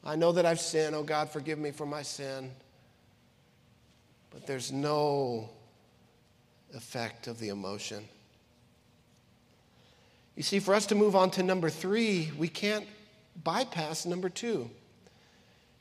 [0.03, 0.95] I know that I've sinned.
[0.95, 2.51] Oh God, forgive me for my sin.
[4.31, 5.49] But there's no
[6.75, 8.05] effect of the emotion.
[10.37, 12.87] You see, for us to move on to number three, we can't
[13.43, 14.69] bypass number two.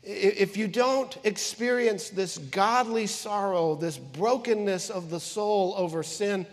[0.04, 6.46] If you don't experience this godly sorrow, this brokenness of the soul over sin,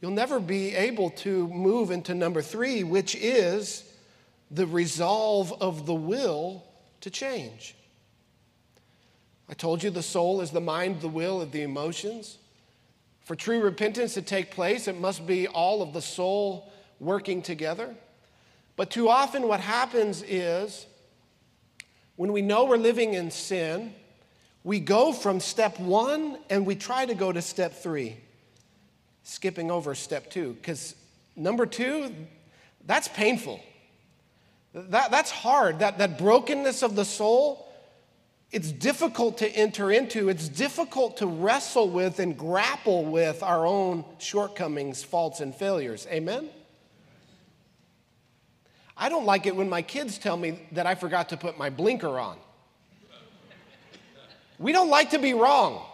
[0.00, 3.90] you'll never be able to move into number three, which is
[4.50, 6.62] the resolve of the will
[7.00, 7.74] to change.
[9.48, 12.38] I told you the soul is the mind, the will, and the emotions.
[13.24, 17.94] For true repentance to take place, it must be all of the soul working together.
[18.76, 20.86] But too often, what happens is
[22.16, 23.94] when we know we're living in sin,
[24.64, 28.16] we go from step one and we try to go to step three,
[29.22, 30.54] skipping over step two.
[30.54, 30.94] Because
[31.36, 32.14] number two,
[32.84, 33.60] that's painful.
[34.74, 35.78] That, that's hard.
[35.78, 37.66] That, that brokenness of the soul,
[38.50, 40.28] it's difficult to enter into.
[40.28, 46.06] It's difficult to wrestle with and grapple with our own shortcomings, faults, and failures.
[46.10, 46.50] Amen?
[48.96, 51.68] I don't like it when my kids tell me that I forgot to put my
[51.68, 52.38] blinker on.
[54.58, 55.84] We don't like to be wrong.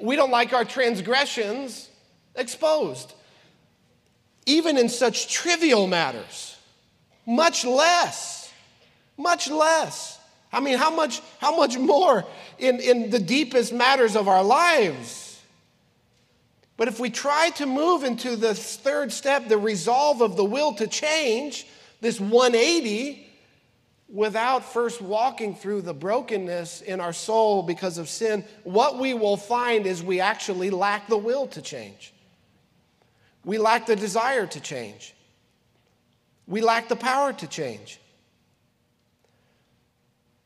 [0.00, 1.88] We don't like our transgressions
[2.36, 3.14] exposed,
[4.44, 6.56] even in such trivial matters,
[7.24, 8.52] much less,
[9.16, 10.20] much less.
[10.52, 12.24] I mean, how much, how much more
[12.58, 15.40] in, in the deepest matters of our lives?
[16.76, 20.74] But if we try to move into the third step, the resolve of the will
[20.74, 21.66] to change,
[22.06, 23.26] this 180
[24.08, 29.36] without first walking through the brokenness in our soul because of sin, what we will
[29.36, 32.14] find is we actually lack the will to change.
[33.44, 35.14] We lack the desire to change.
[36.46, 38.00] We lack the power to change.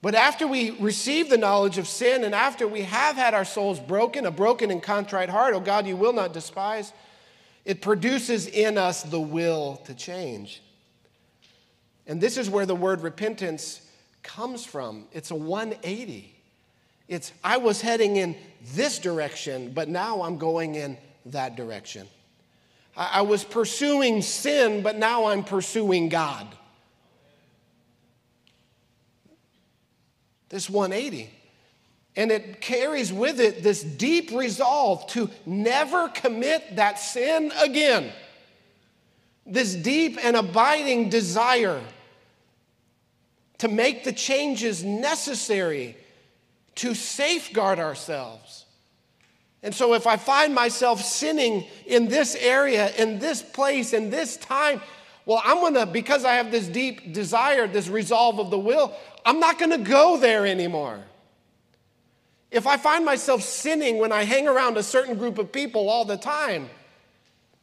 [0.01, 3.79] But after we receive the knowledge of sin and after we have had our souls
[3.79, 6.95] broken, a broken and contrite heart, oh God, you will not despise,
[7.67, 10.63] it produces in us the will to change.
[12.07, 13.81] And this is where the word repentance
[14.23, 15.07] comes from.
[15.13, 16.35] It's a 180.
[17.09, 18.37] It's, I was heading in
[18.75, 20.97] this direction, but now I'm going in
[21.27, 22.07] that direction.
[22.97, 26.47] I, I was pursuing sin, but now I'm pursuing God.
[30.51, 31.31] This 180.
[32.17, 38.13] And it carries with it this deep resolve to never commit that sin again.
[39.51, 41.83] This deep and abiding desire
[43.59, 45.97] to make the changes necessary
[46.77, 48.65] to safeguard ourselves.
[49.63, 54.39] And so, if I find myself sinning in this area, in this place, in this
[54.39, 54.81] time,
[55.27, 58.97] well, I'm gonna, because I have this deep desire, this resolve of the will,
[59.27, 61.01] I'm not gonna go there anymore.
[62.51, 66.05] If I find myself sinning when I hang around a certain group of people all
[66.05, 66.71] the time,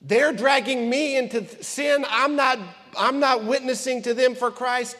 [0.02, 2.60] they're dragging me into sin, I'm not,
[2.98, 4.98] I'm not witnessing to them for Christ,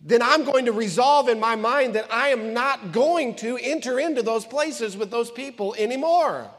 [0.00, 4.00] then I'm going to resolve in my mind that I am not going to enter
[4.00, 6.50] into those places with those people anymore.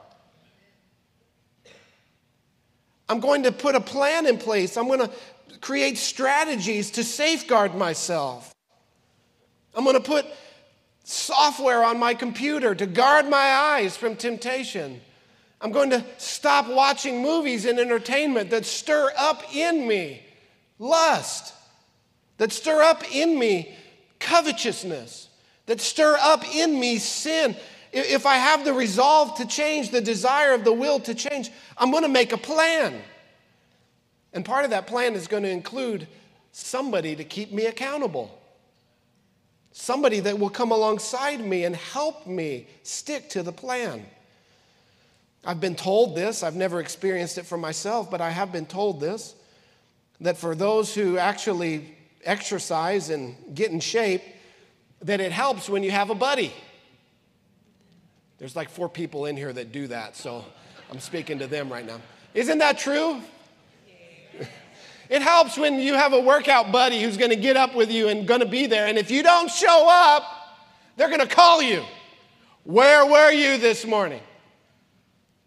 [3.10, 4.78] I'm going to put a plan in place.
[4.78, 5.12] I'm going to
[5.60, 8.54] create strategies to safeguard myself.
[9.76, 10.26] I'm going to put
[11.04, 15.02] software on my computer to guard my eyes from temptation.
[15.62, 20.24] I'm going to stop watching movies and entertainment that stir up in me
[20.80, 21.54] lust,
[22.38, 23.76] that stir up in me
[24.20, 25.30] covetousness,
[25.68, 27.56] that stir up in me sin.
[27.94, 31.92] If I have the resolve to change, the desire of the will to change, I'm
[31.92, 33.00] going to make a plan.
[34.34, 36.08] And part of that plan is going to include
[36.52, 38.38] somebody to keep me accountable.
[39.74, 44.06] Somebody that will come alongside me and help me stick to the plan.
[45.44, 49.00] I've been told this, I've never experienced it for myself, but I have been told
[49.00, 49.36] this
[50.20, 54.22] that for those who actually exercise and get in shape,
[55.02, 56.54] that it helps when you have a buddy.
[58.38, 60.46] There's like four people in here that do that, so
[60.92, 62.00] I'm speaking to them right now.
[62.36, 63.22] Isn't that true?
[65.10, 68.26] It helps when you have a workout buddy who's to get up with you and
[68.42, 68.88] to be there.
[68.88, 70.24] And if you don't show up,
[70.96, 71.84] they're to call you.
[72.64, 74.22] Where were you this morning?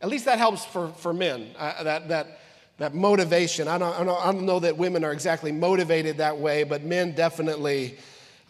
[0.04, 2.38] At least that helps for, for men, uh, that, that,
[2.76, 3.68] that motivation.
[3.68, 6.84] I don't, I, don't, I don't know that women are exactly motivated that way, but
[6.84, 7.96] men definitely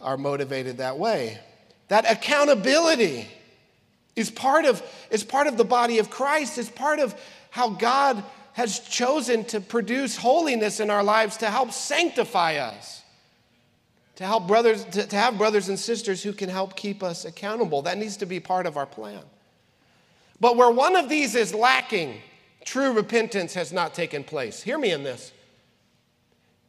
[0.01, 1.39] are motivated that way.
[1.87, 3.29] That accountability
[4.17, 7.17] is part of, is part of the body of Christ, is part of
[7.51, 13.01] how God has chosen to produce holiness in our lives to help sanctify us
[14.17, 17.81] to help brothers to, to, have brothers and sisters who can help keep us accountable
[17.83, 19.21] that needs to be part of our plan
[20.39, 22.21] but where one of these is lacking
[22.65, 25.31] true repentance has not taken place hear me in this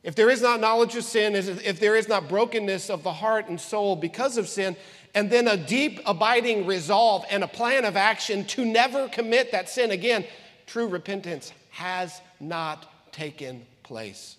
[0.03, 3.49] if there is not knowledge of sin if there is not brokenness of the heart
[3.49, 4.77] and soul because of sin
[5.15, 9.69] and then a deep abiding resolve and a plan of action to never commit that
[9.69, 10.25] sin again
[10.67, 14.37] true repentance has not taken place.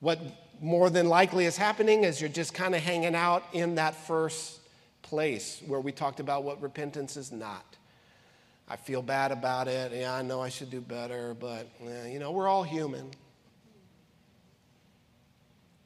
[0.00, 0.20] What
[0.60, 4.58] more than likely is happening is you're just kind of hanging out in that first
[5.12, 7.76] place where we talked about what repentance is not.
[8.66, 9.92] I feel bad about it.
[9.92, 11.68] Yeah, I know I should do better, but
[12.08, 13.10] you know, we're all human.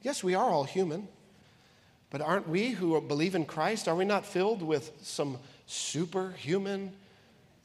[0.01, 1.09] Yes, we are all human.
[2.09, 6.93] But aren't we who believe in Christ, are we not filled with some superhuman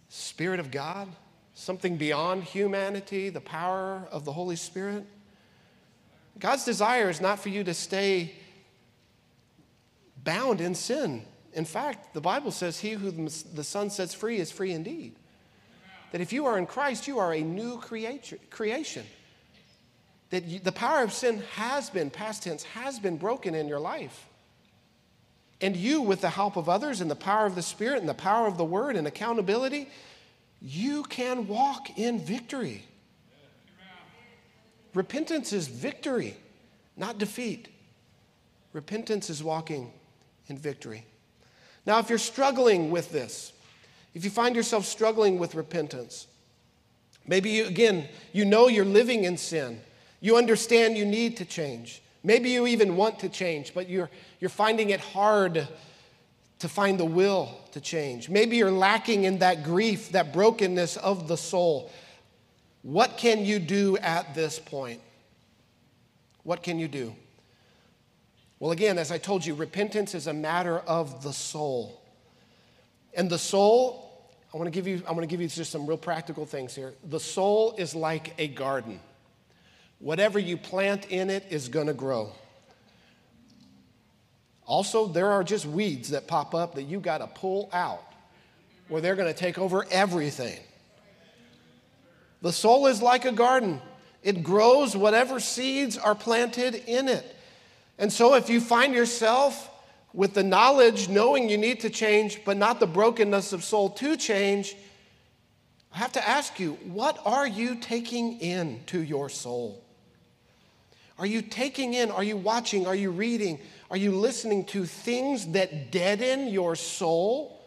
[0.09, 1.07] Spirit of God?
[1.55, 5.05] something beyond humanity, the power of the Holy Spirit.
[6.39, 8.33] God's desire is not for you to stay
[10.25, 11.25] bound in sin.
[11.53, 15.17] In fact, the Bible says, He who the Son sets free is free indeed.
[16.13, 19.07] That if you are in Christ, you are a new creation.
[20.31, 23.81] That you, the power of sin has been, past tense, has been broken in your
[23.81, 24.27] life.
[25.61, 28.15] And you, with the help of others and the power of the Spirit and the
[28.15, 29.89] power of the Word and accountability,
[30.61, 32.85] you can walk in victory.
[34.95, 36.37] Repentance is victory,
[36.97, 37.69] not defeat.
[38.73, 39.93] Repentance is walking
[40.49, 41.07] in victory.
[41.85, 43.53] Now, if you're struggling with this,
[44.15, 46.27] if you find yourself struggling with repentance,
[47.27, 49.81] maybe you, again, you know you're living in sin,
[50.21, 52.03] you understand you need to change.
[52.23, 55.67] Maybe you even want to change, but you're, you're finding it hard
[56.61, 58.29] to find the will to change.
[58.29, 61.91] Maybe you're lacking in that grief, that brokenness of the soul.
[62.83, 65.01] What can you do at this point?
[66.45, 67.17] What can you do?
[68.63, 72.01] Well, again, as I told you, repentance is a matter of the soul.
[73.13, 75.85] And the soul, I want to give you, I want to give you just some
[75.85, 76.95] real practical things here.
[77.03, 79.01] The soul is like a garden.
[79.99, 82.31] Whatever you plant in it is going to grow.
[84.65, 88.05] Also, there are just weeds that pop up that you got to pull out,
[88.87, 90.61] where they're going to take over everything.
[92.43, 93.83] The soul is like a garden,
[94.23, 97.39] it grows whatever seeds are planted in it.
[98.03, 99.71] And so if you find yourself
[100.13, 104.17] with the knowledge, knowing you need to change, but not the brokenness of soul to
[104.17, 104.75] change,
[105.95, 109.85] I have to ask you, what are you taking in to your soul?
[111.17, 115.53] Are you taking in, are you watching, are you reading, are you listening to things
[115.53, 117.65] that deaden your soul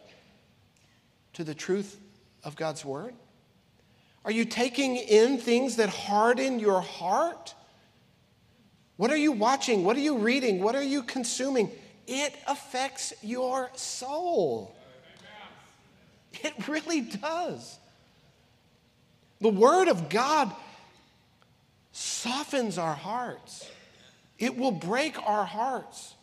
[1.32, 1.98] to the truth
[2.44, 3.14] of God's word?
[4.22, 7.54] Are you taking in things that harden your heart?
[8.96, 9.84] What are you watching?
[9.84, 10.62] What are you reading?
[10.62, 11.70] What are you consuming?
[12.06, 14.74] It affects your soul.
[16.42, 17.78] It really does.
[19.40, 20.52] The Word of God
[21.92, 23.68] softens our hearts,
[24.38, 26.14] it will break our hearts.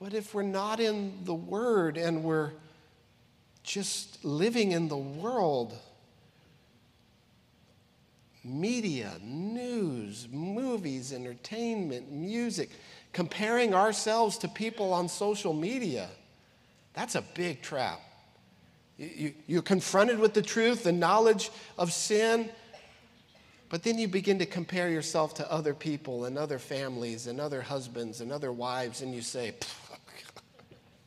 [0.00, 2.50] But if we're not in the Word and we're
[3.62, 5.76] just living in the world,
[8.44, 12.70] media, news, movies, entertainment, music,
[13.12, 16.08] comparing ourselves to people on social media,
[16.94, 18.00] that's a big trap.
[18.98, 22.50] You, you're confronted with the truth, the knowledge of sin,
[23.68, 27.62] but then you begin to compare yourself to other people and other families and other
[27.62, 29.54] husbands and other wives, and you say,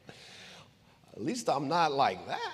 [0.07, 2.53] at least I'm not like that.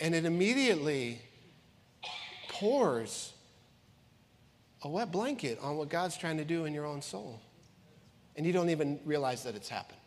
[0.00, 1.20] And it immediately
[2.48, 3.32] pours
[4.82, 7.40] a wet blanket on what God's trying to do in your own soul.
[8.36, 9.98] And you don't even realize that it's happened.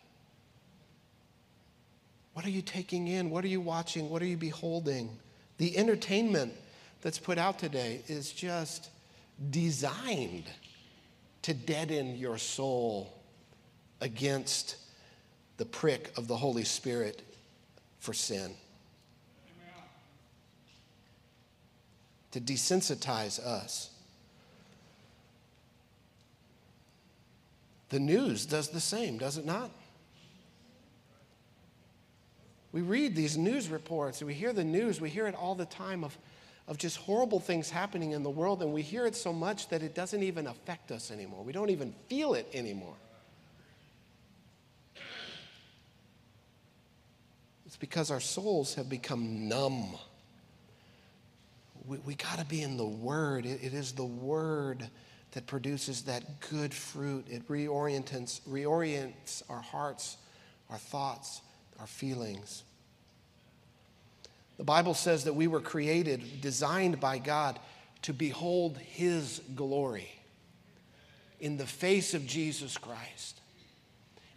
[2.34, 3.30] What are you taking in?
[3.32, 4.10] What are you watching?
[4.10, 5.18] What are you beholding?
[5.58, 6.54] The entertainment
[7.02, 8.90] that's put out today is just
[9.50, 10.46] designed
[11.42, 13.14] to deaden your soul
[14.02, 14.76] against
[15.58, 17.24] the prick of the Holy Spirit
[18.00, 18.54] for sin.
[22.38, 23.90] To desensitize us
[27.90, 29.72] The news does the same, does it not?
[32.72, 36.04] We read these news reports, we hear the news, we hear it all the time
[36.04, 36.16] of,
[36.68, 39.82] of just horrible things happening in the world, and we hear it so much that
[39.82, 41.44] it doesn't even affect us anymore.
[41.44, 42.96] We don't even feel it anymore.
[47.66, 49.96] It's because our souls have become numb.
[51.88, 53.46] We, we got to be in the Word.
[53.46, 54.90] It, it is the Word
[55.32, 57.28] that produces that good fruit.
[57.30, 60.18] It reorients, reorients our hearts,
[60.70, 61.42] our thoughts,
[61.80, 62.64] our feelings.
[64.58, 67.60] The Bible says that we were created, designed by God
[68.04, 70.12] to behold His glory
[71.40, 73.40] in the face of Jesus Christ.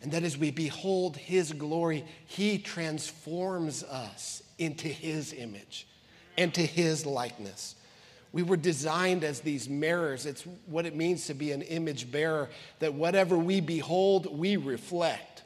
[0.03, 5.87] And that as we behold His glory, He transforms us into His image
[6.41, 7.75] and to His likeness.
[8.33, 10.25] We were designed as these mirrors.
[10.25, 15.43] It's what it means to be an image bearer, that whatever we behold, we reflect.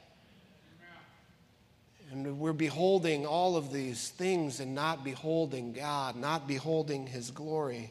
[2.13, 7.91] And we're beholding all of these things and not beholding God, not beholding His glory.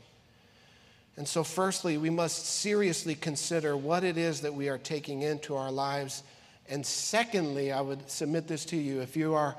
[1.17, 5.57] And so, firstly, we must seriously consider what it is that we are taking into
[5.57, 6.23] our lives.
[6.69, 9.57] And secondly, I would submit this to you if you are,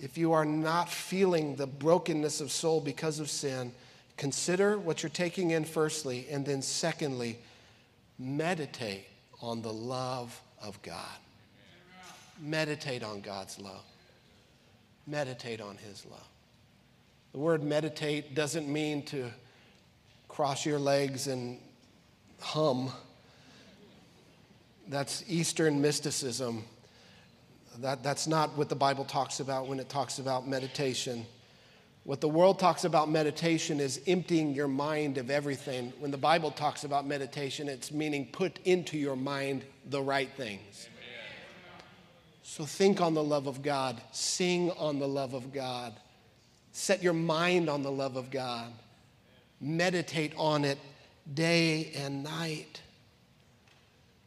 [0.00, 3.72] if you are not feeling the brokenness of soul because of sin,
[4.16, 7.38] Consider what you're taking in, firstly, and then, secondly,
[8.18, 9.06] meditate
[9.40, 11.18] on the love of God.
[12.40, 13.82] Meditate on God's love.
[15.06, 16.28] Meditate on His love.
[17.32, 19.30] The word meditate doesn't mean to
[20.28, 21.58] cross your legs and
[22.40, 22.92] hum.
[24.88, 26.64] That's Eastern mysticism.
[27.80, 31.26] That, that's not what the Bible talks about when it talks about meditation.
[32.04, 35.92] What the world talks about meditation is emptying your mind of everything.
[36.00, 40.88] When the Bible talks about meditation, it's meaning put into your mind the right things.
[42.42, 45.94] So think on the love of God, sing on the love of God,
[46.72, 48.72] set your mind on the love of God,
[49.60, 50.78] meditate on it
[51.32, 52.82] day and night.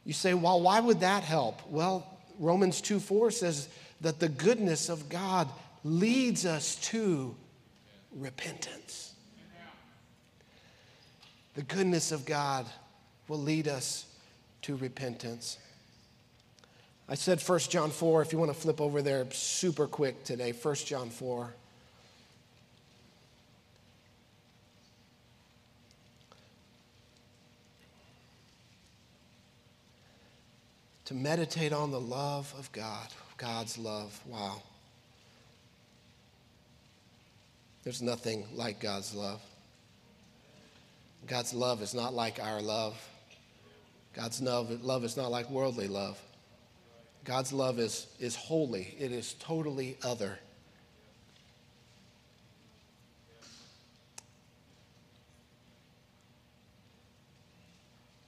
[0.04, 1.60] You say, well, why would that help?
[1.68, 3.68] Well, Romans 2 4 says
[4.00, 5.48] that the goodness of God
[5.84, 7.34] leads us to
[8.12, 9.14] repentance.
[11.54, 12.66] The goodness of God
[13.28, 14.06] will lead us
[14.62, 15.58] to repentance.
[17.08, 20.52] I said 1 John 4, if you want to flip over there super quick today,
[20.52, 21.54] 1 John 4.
[31.06, 34.20] To meditate on the love of God, God's love.
[34.26, 34.60] Wow.
[37.84, 39.40] There's nothing like God's love.
[41.28, 42.96] God's love is not like our love.
[44.14, 46.20] God's love, love is not like worldly love.
[47.24, 50.38] God's love is, is holy, it is totally other.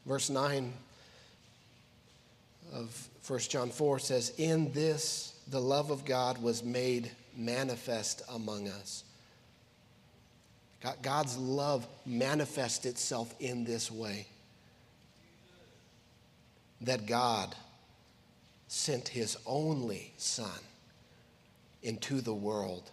[0.06, 0.72] Verse 9
[2.72, 8.68] of 1 John 4 says, In this the love of God was made manifest among
[8.68, 9.04] us.
[11.02, 14.26] God's love manifests itself in this way
[16.80, 17.54] that God
[18.68, 20.60] sent his only Son
[21.82, 22.90] into the world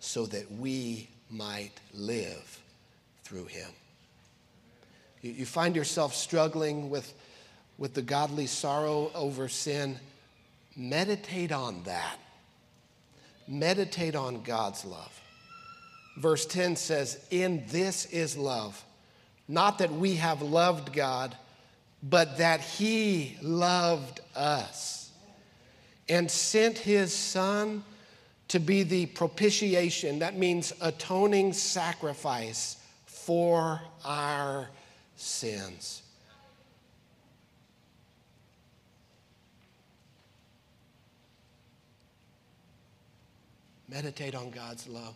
[0.00, 2.60] so that we might live
[3.24, 3.70] through him.
[5.20, 7.12] You, find yourself struggling with,
[7.78, 9.98] with the godly sorrow over sin.
[10.76, 12.18] Meditate on that.
[13.46, 15.20] Meditate on God's love.
[16.16, 18.82] Verse 10 says, In this is love.
[19.48, 21.36] Not that we have loved God,
[22.02, 25.10] but that He loved us
[26.08, 27.84] and sent His Son
[28.48, 30.20] to be the propitiation.
[30.20, 34.68] That means atoning sacrifice for our
[35.16, 36.03] sins.
[43.94, 45.14] Meditate on God's love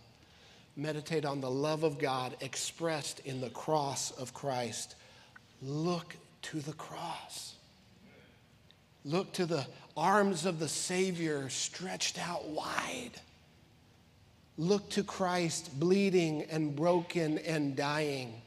[0.78, 4.94] meditate on the love of God expressed in the cross of Christ.
[5.60, 7.56] Look to the cross.
[9.04, 9.66] Look to the
[9.96, 13.10] arms of the Savior stretched out wide.
[14.56, 18.40] Look to Christ bleeding and broken and dying.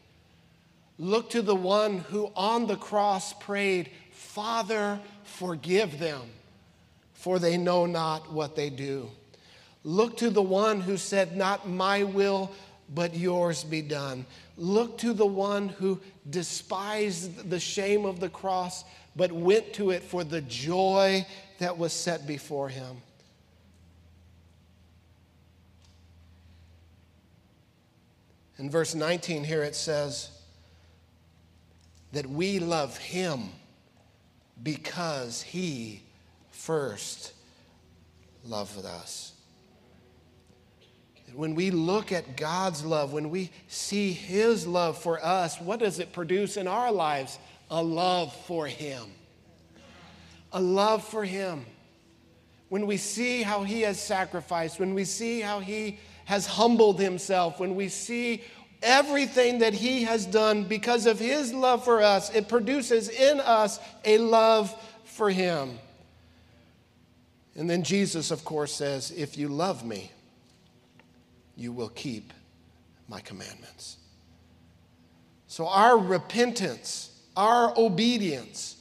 [0.98, 6.22] Look to the one who on the cross prayed, Father, forgive them,
[7.14, 9.10] for they know not what they do.
[9.84, 12.52] Look to the one who said, Not my will,
[12.94, 14.26] but yours be done.
[14.58, 18.84] Look to the one who despised the shame of the cross,
[19.16, 21.26] but went to it for the joy
[21.60, 22.98] that was set before him.
[28.58, 30.30] In verse 19, here it says
[32.12, 33.50] that we love him
[34.62, 36.04] because he
[36.52, 37.34] first
[38.46, 39.31] loved us.
[41.36, 46.00] When we look at God's love, when we see His love for us, what does
[46.00, 47.40] it produce in our lives?
[47.70, 49.04] A love for Him.
[50.52, 51.66] A love for Him.
[52.70, 57.60] When we see how He has sacrificed, when we see how He has humbled Himself,
[57.60, 58.44] when we see
[58.82, 63.80] everything that He has done because of His love for us, it produces in us
[64.04, 64.74] a love
[65.06, 65.78] for Him.
[67.56, 70.12] And then Jesus, of course, says, If you love me,
[71.56, 72.34] you will keep
[73.08, 73.98] my commandments.
[75.48, 78.78] So our repentance, our obedience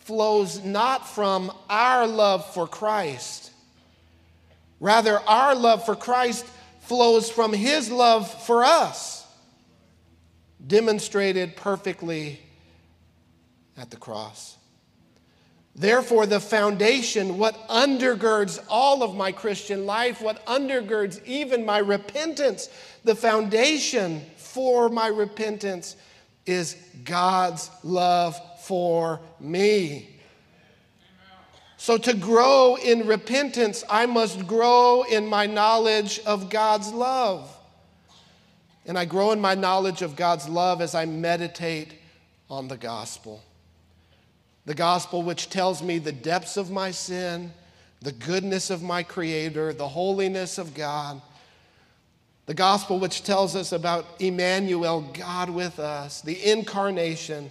[0.00, 3.52] flows not from our love for Christ.
[4.80, 6.44] Rather, our love for Christ
[6.80, 9.24] flows from his love for us,
[10.66, 12.40] demonstrated perfectly
[13.76, 14.56] at the cross.
[15.74, 22.68] Therefore, the foundation, what undergirds all of my Christian life, what undergirds even my repentance,
[23.04, 25.96] the foundation for my repentance
[26.44, 30.08] is God's love for me.
[31.78, 37.56] So, to grow in repentance, I must grow in my knowledge of God's love.
[38.86, 41.94] And I grow in my knowledge of God's love as I meditate
[42.50, 43.42] on the gospel.
[44.64, 47.52] The gospel, which tells me the depths of my sin,
[48.00, 51.20] the goodness of my Creator, the holiness of God.
[52.46, 57.50] The gospel, which tells us about Emmanuel, God with us, the incarnation,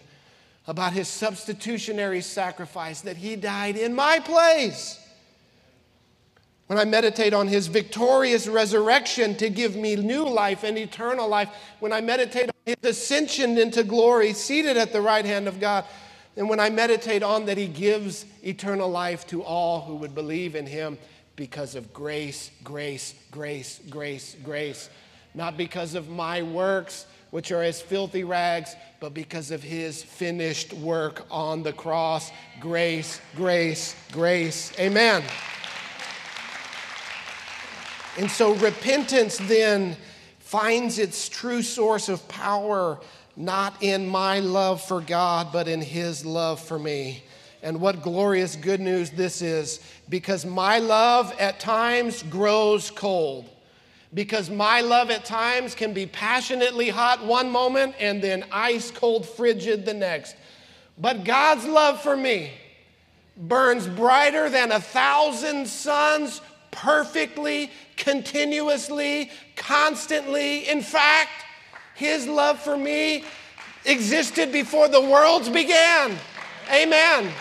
[0.68, 5.00] about his substitutionary sacrifice, that he died in my place.
[6.68, 11.50] When I meditate on his victorious resurrection to give me new life and eternal life,
[11.80, 15.84] when I meditate on his ascension into glory, seated at the right hand of God,
[16.38, 20.56] and when I meditate on that, He gives eternal life to all who would believe
[20.56, 20.98] in Him
[21.36, 24.90] because of grace, grace, grace, grace, grace.
[25.34, 30.74] Not because of my works, which are as filthy rags, but because of His finished
[30.74, 32.32] work on the cross.
[32.60, 34.72] Grace, grace, grace.
[34.80, 35.24] Amen.
[38.18, 39.96] And so repentance then
[40.40, 43.00] finds its true source of power
[43.36, 47.24] not in my love for God, but in His love for me.
[47.64, 49.80] And what glorious good news this is,
[50.10, 53.50] because my love at times grows cold.
[54.14, 59.26] Because my love at times can be passionately hot one moment and then ice cold
[59.26, 60.36] frigid the next.
[60.98, 62.52] But God's love for me
[63.38, 70.68] burns brighter than a thousand suns, perfectly, continuously, constantly.
[70.68, 71.46] In fact,
[71.96, 73.26] His love for me
[73.86, 76.18] existed before the worlds began.
[76.72, 77.32] Amen.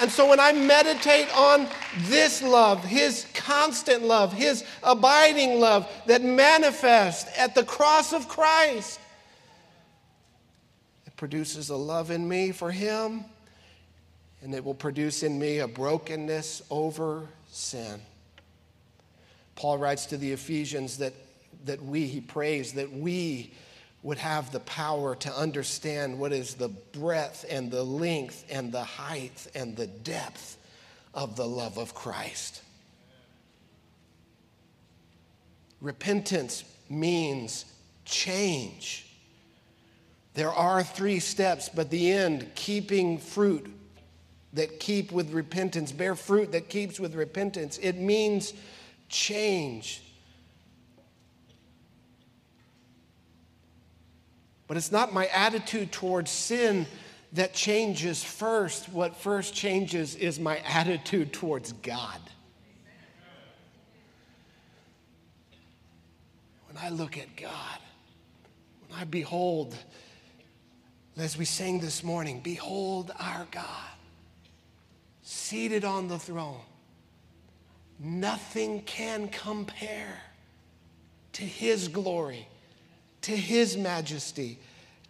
[0.00, 1.68] And so when I meditate on
[2.06, 8.98] this love, His constant love, His abiding love that manifests at the cross of Christ,
[11.06, 13.24] it produces a love in me for Him,
[14.42, 18.00] and it will produce in me a brokenness over sin.
[19.54, 21.12] Paul writes to the Ephesians that,
[21.66, 23.52] that we, he prays, that we
[24.02, 28.82] would have the power to understand what is the breadth and the length and the
[28.82, 30.58] height and the depth
[31.14, 32.62] of the love of Christ.
[35.80, 37.64] Repentance means
[38.04, 39.06] change.
[40.34, 43.70] There are three steps, but the end, keeping fruit
[44.54, 47.78] that keep with repentance, bear fruit that keeps with repentance.
[47.78, 48.52] It means
[49.08, 50.02] change.
[54.72, 56.86] But it's not my attitude towards sin
[57.34, 58.88] that changes first.
[58.88, 62.18] What first changes is my attitude towards God.
[66.68, 67.78] When I look at God,
[68.88, 69.76] when I behold,
[71.18, 73.90] as we sang this morning, behold our God,
[75.20, 76.62] seated on the throne,
[77.98, 80.18] nothing can compare
[81.34, 82.48] to his glory
[83.22, 84.58] to His majesty,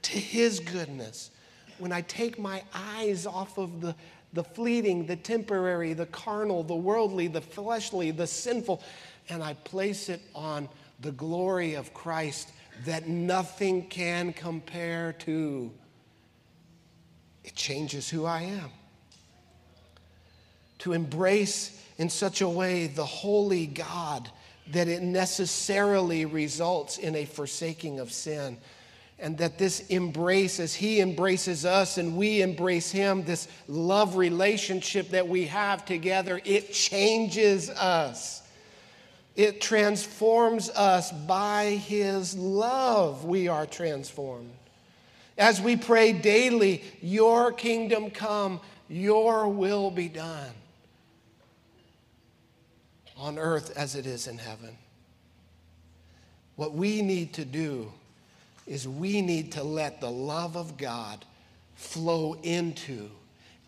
[0.03, 1.31] to His goodness.
[1.79, 3.95] When I take my eyes off of the,
[4.33, 8.83] the fleeting, the temporary, the carnal, the worldly, the fleshly, the sinful,
[9.29, 10.69] and I place it on
[11.01, 12.53] the glory of Christ
[12.85, 15.71] that nothing can compare to,
[17.45, 18.71] it changes who I am.
[20.81, 24.31] To embrace in such a way the holy God
[24.71, 28.59] that it necessarily results in a forsaking of sin.
[29.19, 35.11] And that this embrace, as He embraces us and we embrace Him, this love relationship
[35.11, 38.43] that we have together, it changes us.
[39.37, 43.25] It transforms us by His love.
[43.25, 44.51] We are transformed.
[45.39, 50.53] As we pray daily, Your kingdom come, Your will be done
[53.23, 54.77] on earth as it is in heaven.
[56.57, 57.93] What we need to do
[58.67, 61.25] is we need to let the love of God
[61.77, 63.09] flow into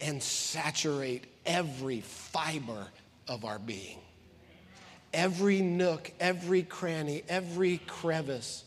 [0.00, 2.88] and saturate every fiber
[3.28, 3.98] of our being.
[5.12, 8.64] Every nook, every cranny, every crevice.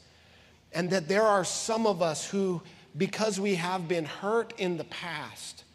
[0.71, 2.61] And that there are some of us who,
[2.95, 5.65] because we have been hurt in the past,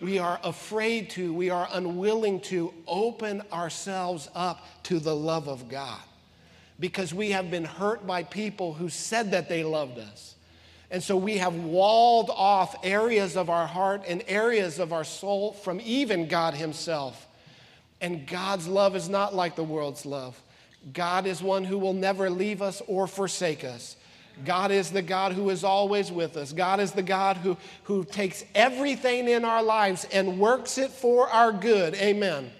[0.00, 5.68] we are afraid to, we are unwilling to open ourselves up to the love of
[5.68, 6.00] God
[6.78, 10.34] because we have been hurt by people who said that they loved us.
[10.90, 15.52] And so we have walled off areas of our heart and areas of our soul
[15.52, 17.26] from even God Himself.
[18.00, 20.40] And God's love is not like the world's love.
[20.92, 23.96] God is one who will never leave us or forsake us.
[24.44, 26.52] God is the God who is always with us.
[26.52, 31.28] God is the God who, who takes everything in our lives and works it for
[31.28, 31.94] our good.
[31.94, 32.50] Amen.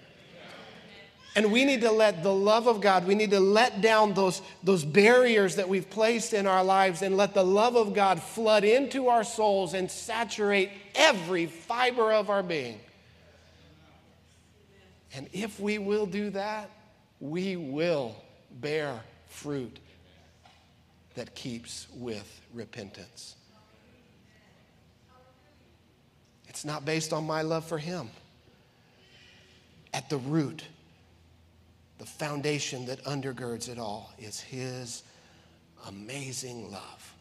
[1.35, 4.41] And we need to let the love of God, we need to let down those,
[4.63, 8.63] those barriers that we've placed in our lives and let the love of God flood
[8.63, 12.79] into our souls and saturate every fiber of our being.
[15.13, 16.71] And if we will do that,
[17.19, 18.15] we will
[18.59, 19.79] bear fruit
[21.17, 23.35] that keeps with repentance.
[26.47, 28.11] It's not based on my love for Him.
[29.95, 30.63] At the root,
[31.97, 35.01] the foundation that undergirds it all is His
[35.87, 37.13] amazing love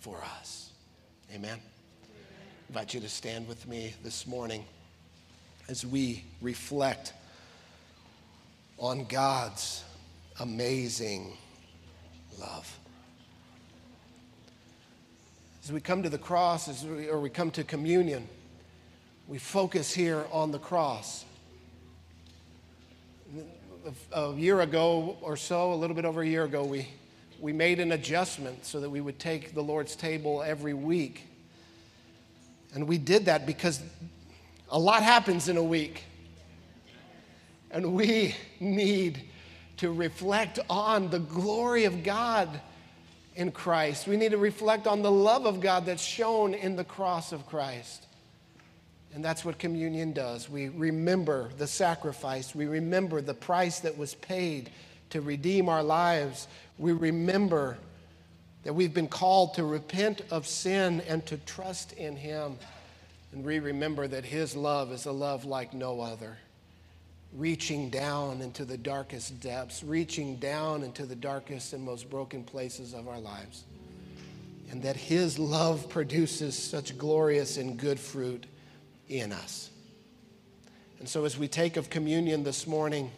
[0.00, 0.70] for us.
[1.34, 1.58] Amen.
[1.60, 4.64] I invite you to stand with me this morning
[5.68, 7.12] as we reflect
[8.78, 9.84] on God's
[10.40, 11.36] amazing
[12.38, 12.78] love.
[15.64, 18.26] As we come to the cross, as we, or we come to communion,
[19.26, 21.24] we focus here on the cross.
[24.12, 26.88] A year ago or so, a little bit over a year ago, we,
[27.40, 31.26] we made an adjustment so that we would take the Lord's table every week.
[32.74, 33.82] And we did that because
[34.70, 36.04] a lot happens in a week.
[37.70, 39.22] And we need
[39.78, 42.60] to reflect on the glory of God
[43.34, 44.06] in Christ.
[44.06, 47.46] We need to reflect on the love of God that's shown in the cross of
[47.46, 48.04] Christ.
[49.14, 50.50] And that's what communion does.
[50.50, 54.70] We remember the sacrifice, we remember the price that was paid
[55.10, 56.48] to redeem our lives.
[56.76, 57.78] We remember
[58.64, 62.58] that we've been called to repent of sin and to trust in Him.
[63.32, 66.36] And we remember that His love is a love like no other,
[67.32, 72.94] reaching down into the darkest depths, reaching down into the darkest and most broken places
[72.94, 73.64] of our lives.
[74.70, 78.46] And that His love produces such glorious and good fruit
[79.08, 79.70] in us.
[80.98, 83.10] And so, as we take of communion this morning,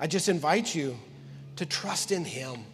[0.00, 0.96] I just invite you
[1.56, 2.64] to trust in Him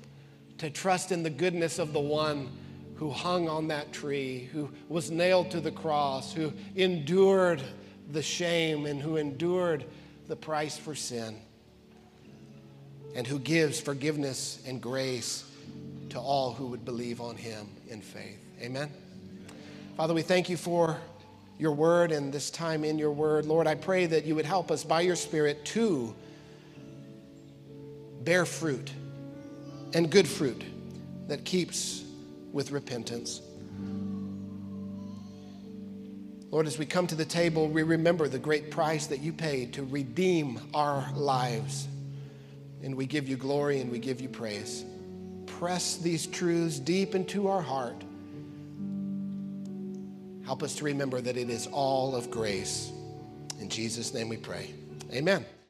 [0.58, 2.50] to trust in the goodness of the one
[2.96, 7.60] who hung on that tree, who was nailed to the cross, who endured
[8.12, 9.84] the shame and who endured
[10.28, 11.36] the price for sin,
[13.14, 15.44] and who gives forgiveness and grace
[16.10, 18.44] to all who would believe on him in faith.
[18.60, 18.90] Amen.
[19.96, 20.98] Father, we thank you for
[21.58, 23.46] your word and this time in your word.
[23.46, 26.14] Lord, I pray that you would help us by your Spirit to
[28.22, 28.90] bear fruit
[29.92, 30.64] and good fruit
[31.28, 32.02] that keeps
[32.52, 33.40] with repentance.
[36.54, 39.72] Lord, as we come to the table, we remember the great price that you paid
[39.72, 41.88] to redeem our lives.
[42.80, 44.84] And we give you glory and we give you praise.
[45.46, 48.04] Press these truths deep into our heart.
[50.46, 52.92] Help us to remember that it is all of grace.
[53.58, 54.72] In Jesus' name we pray.
[55.12, 55.44] Amen.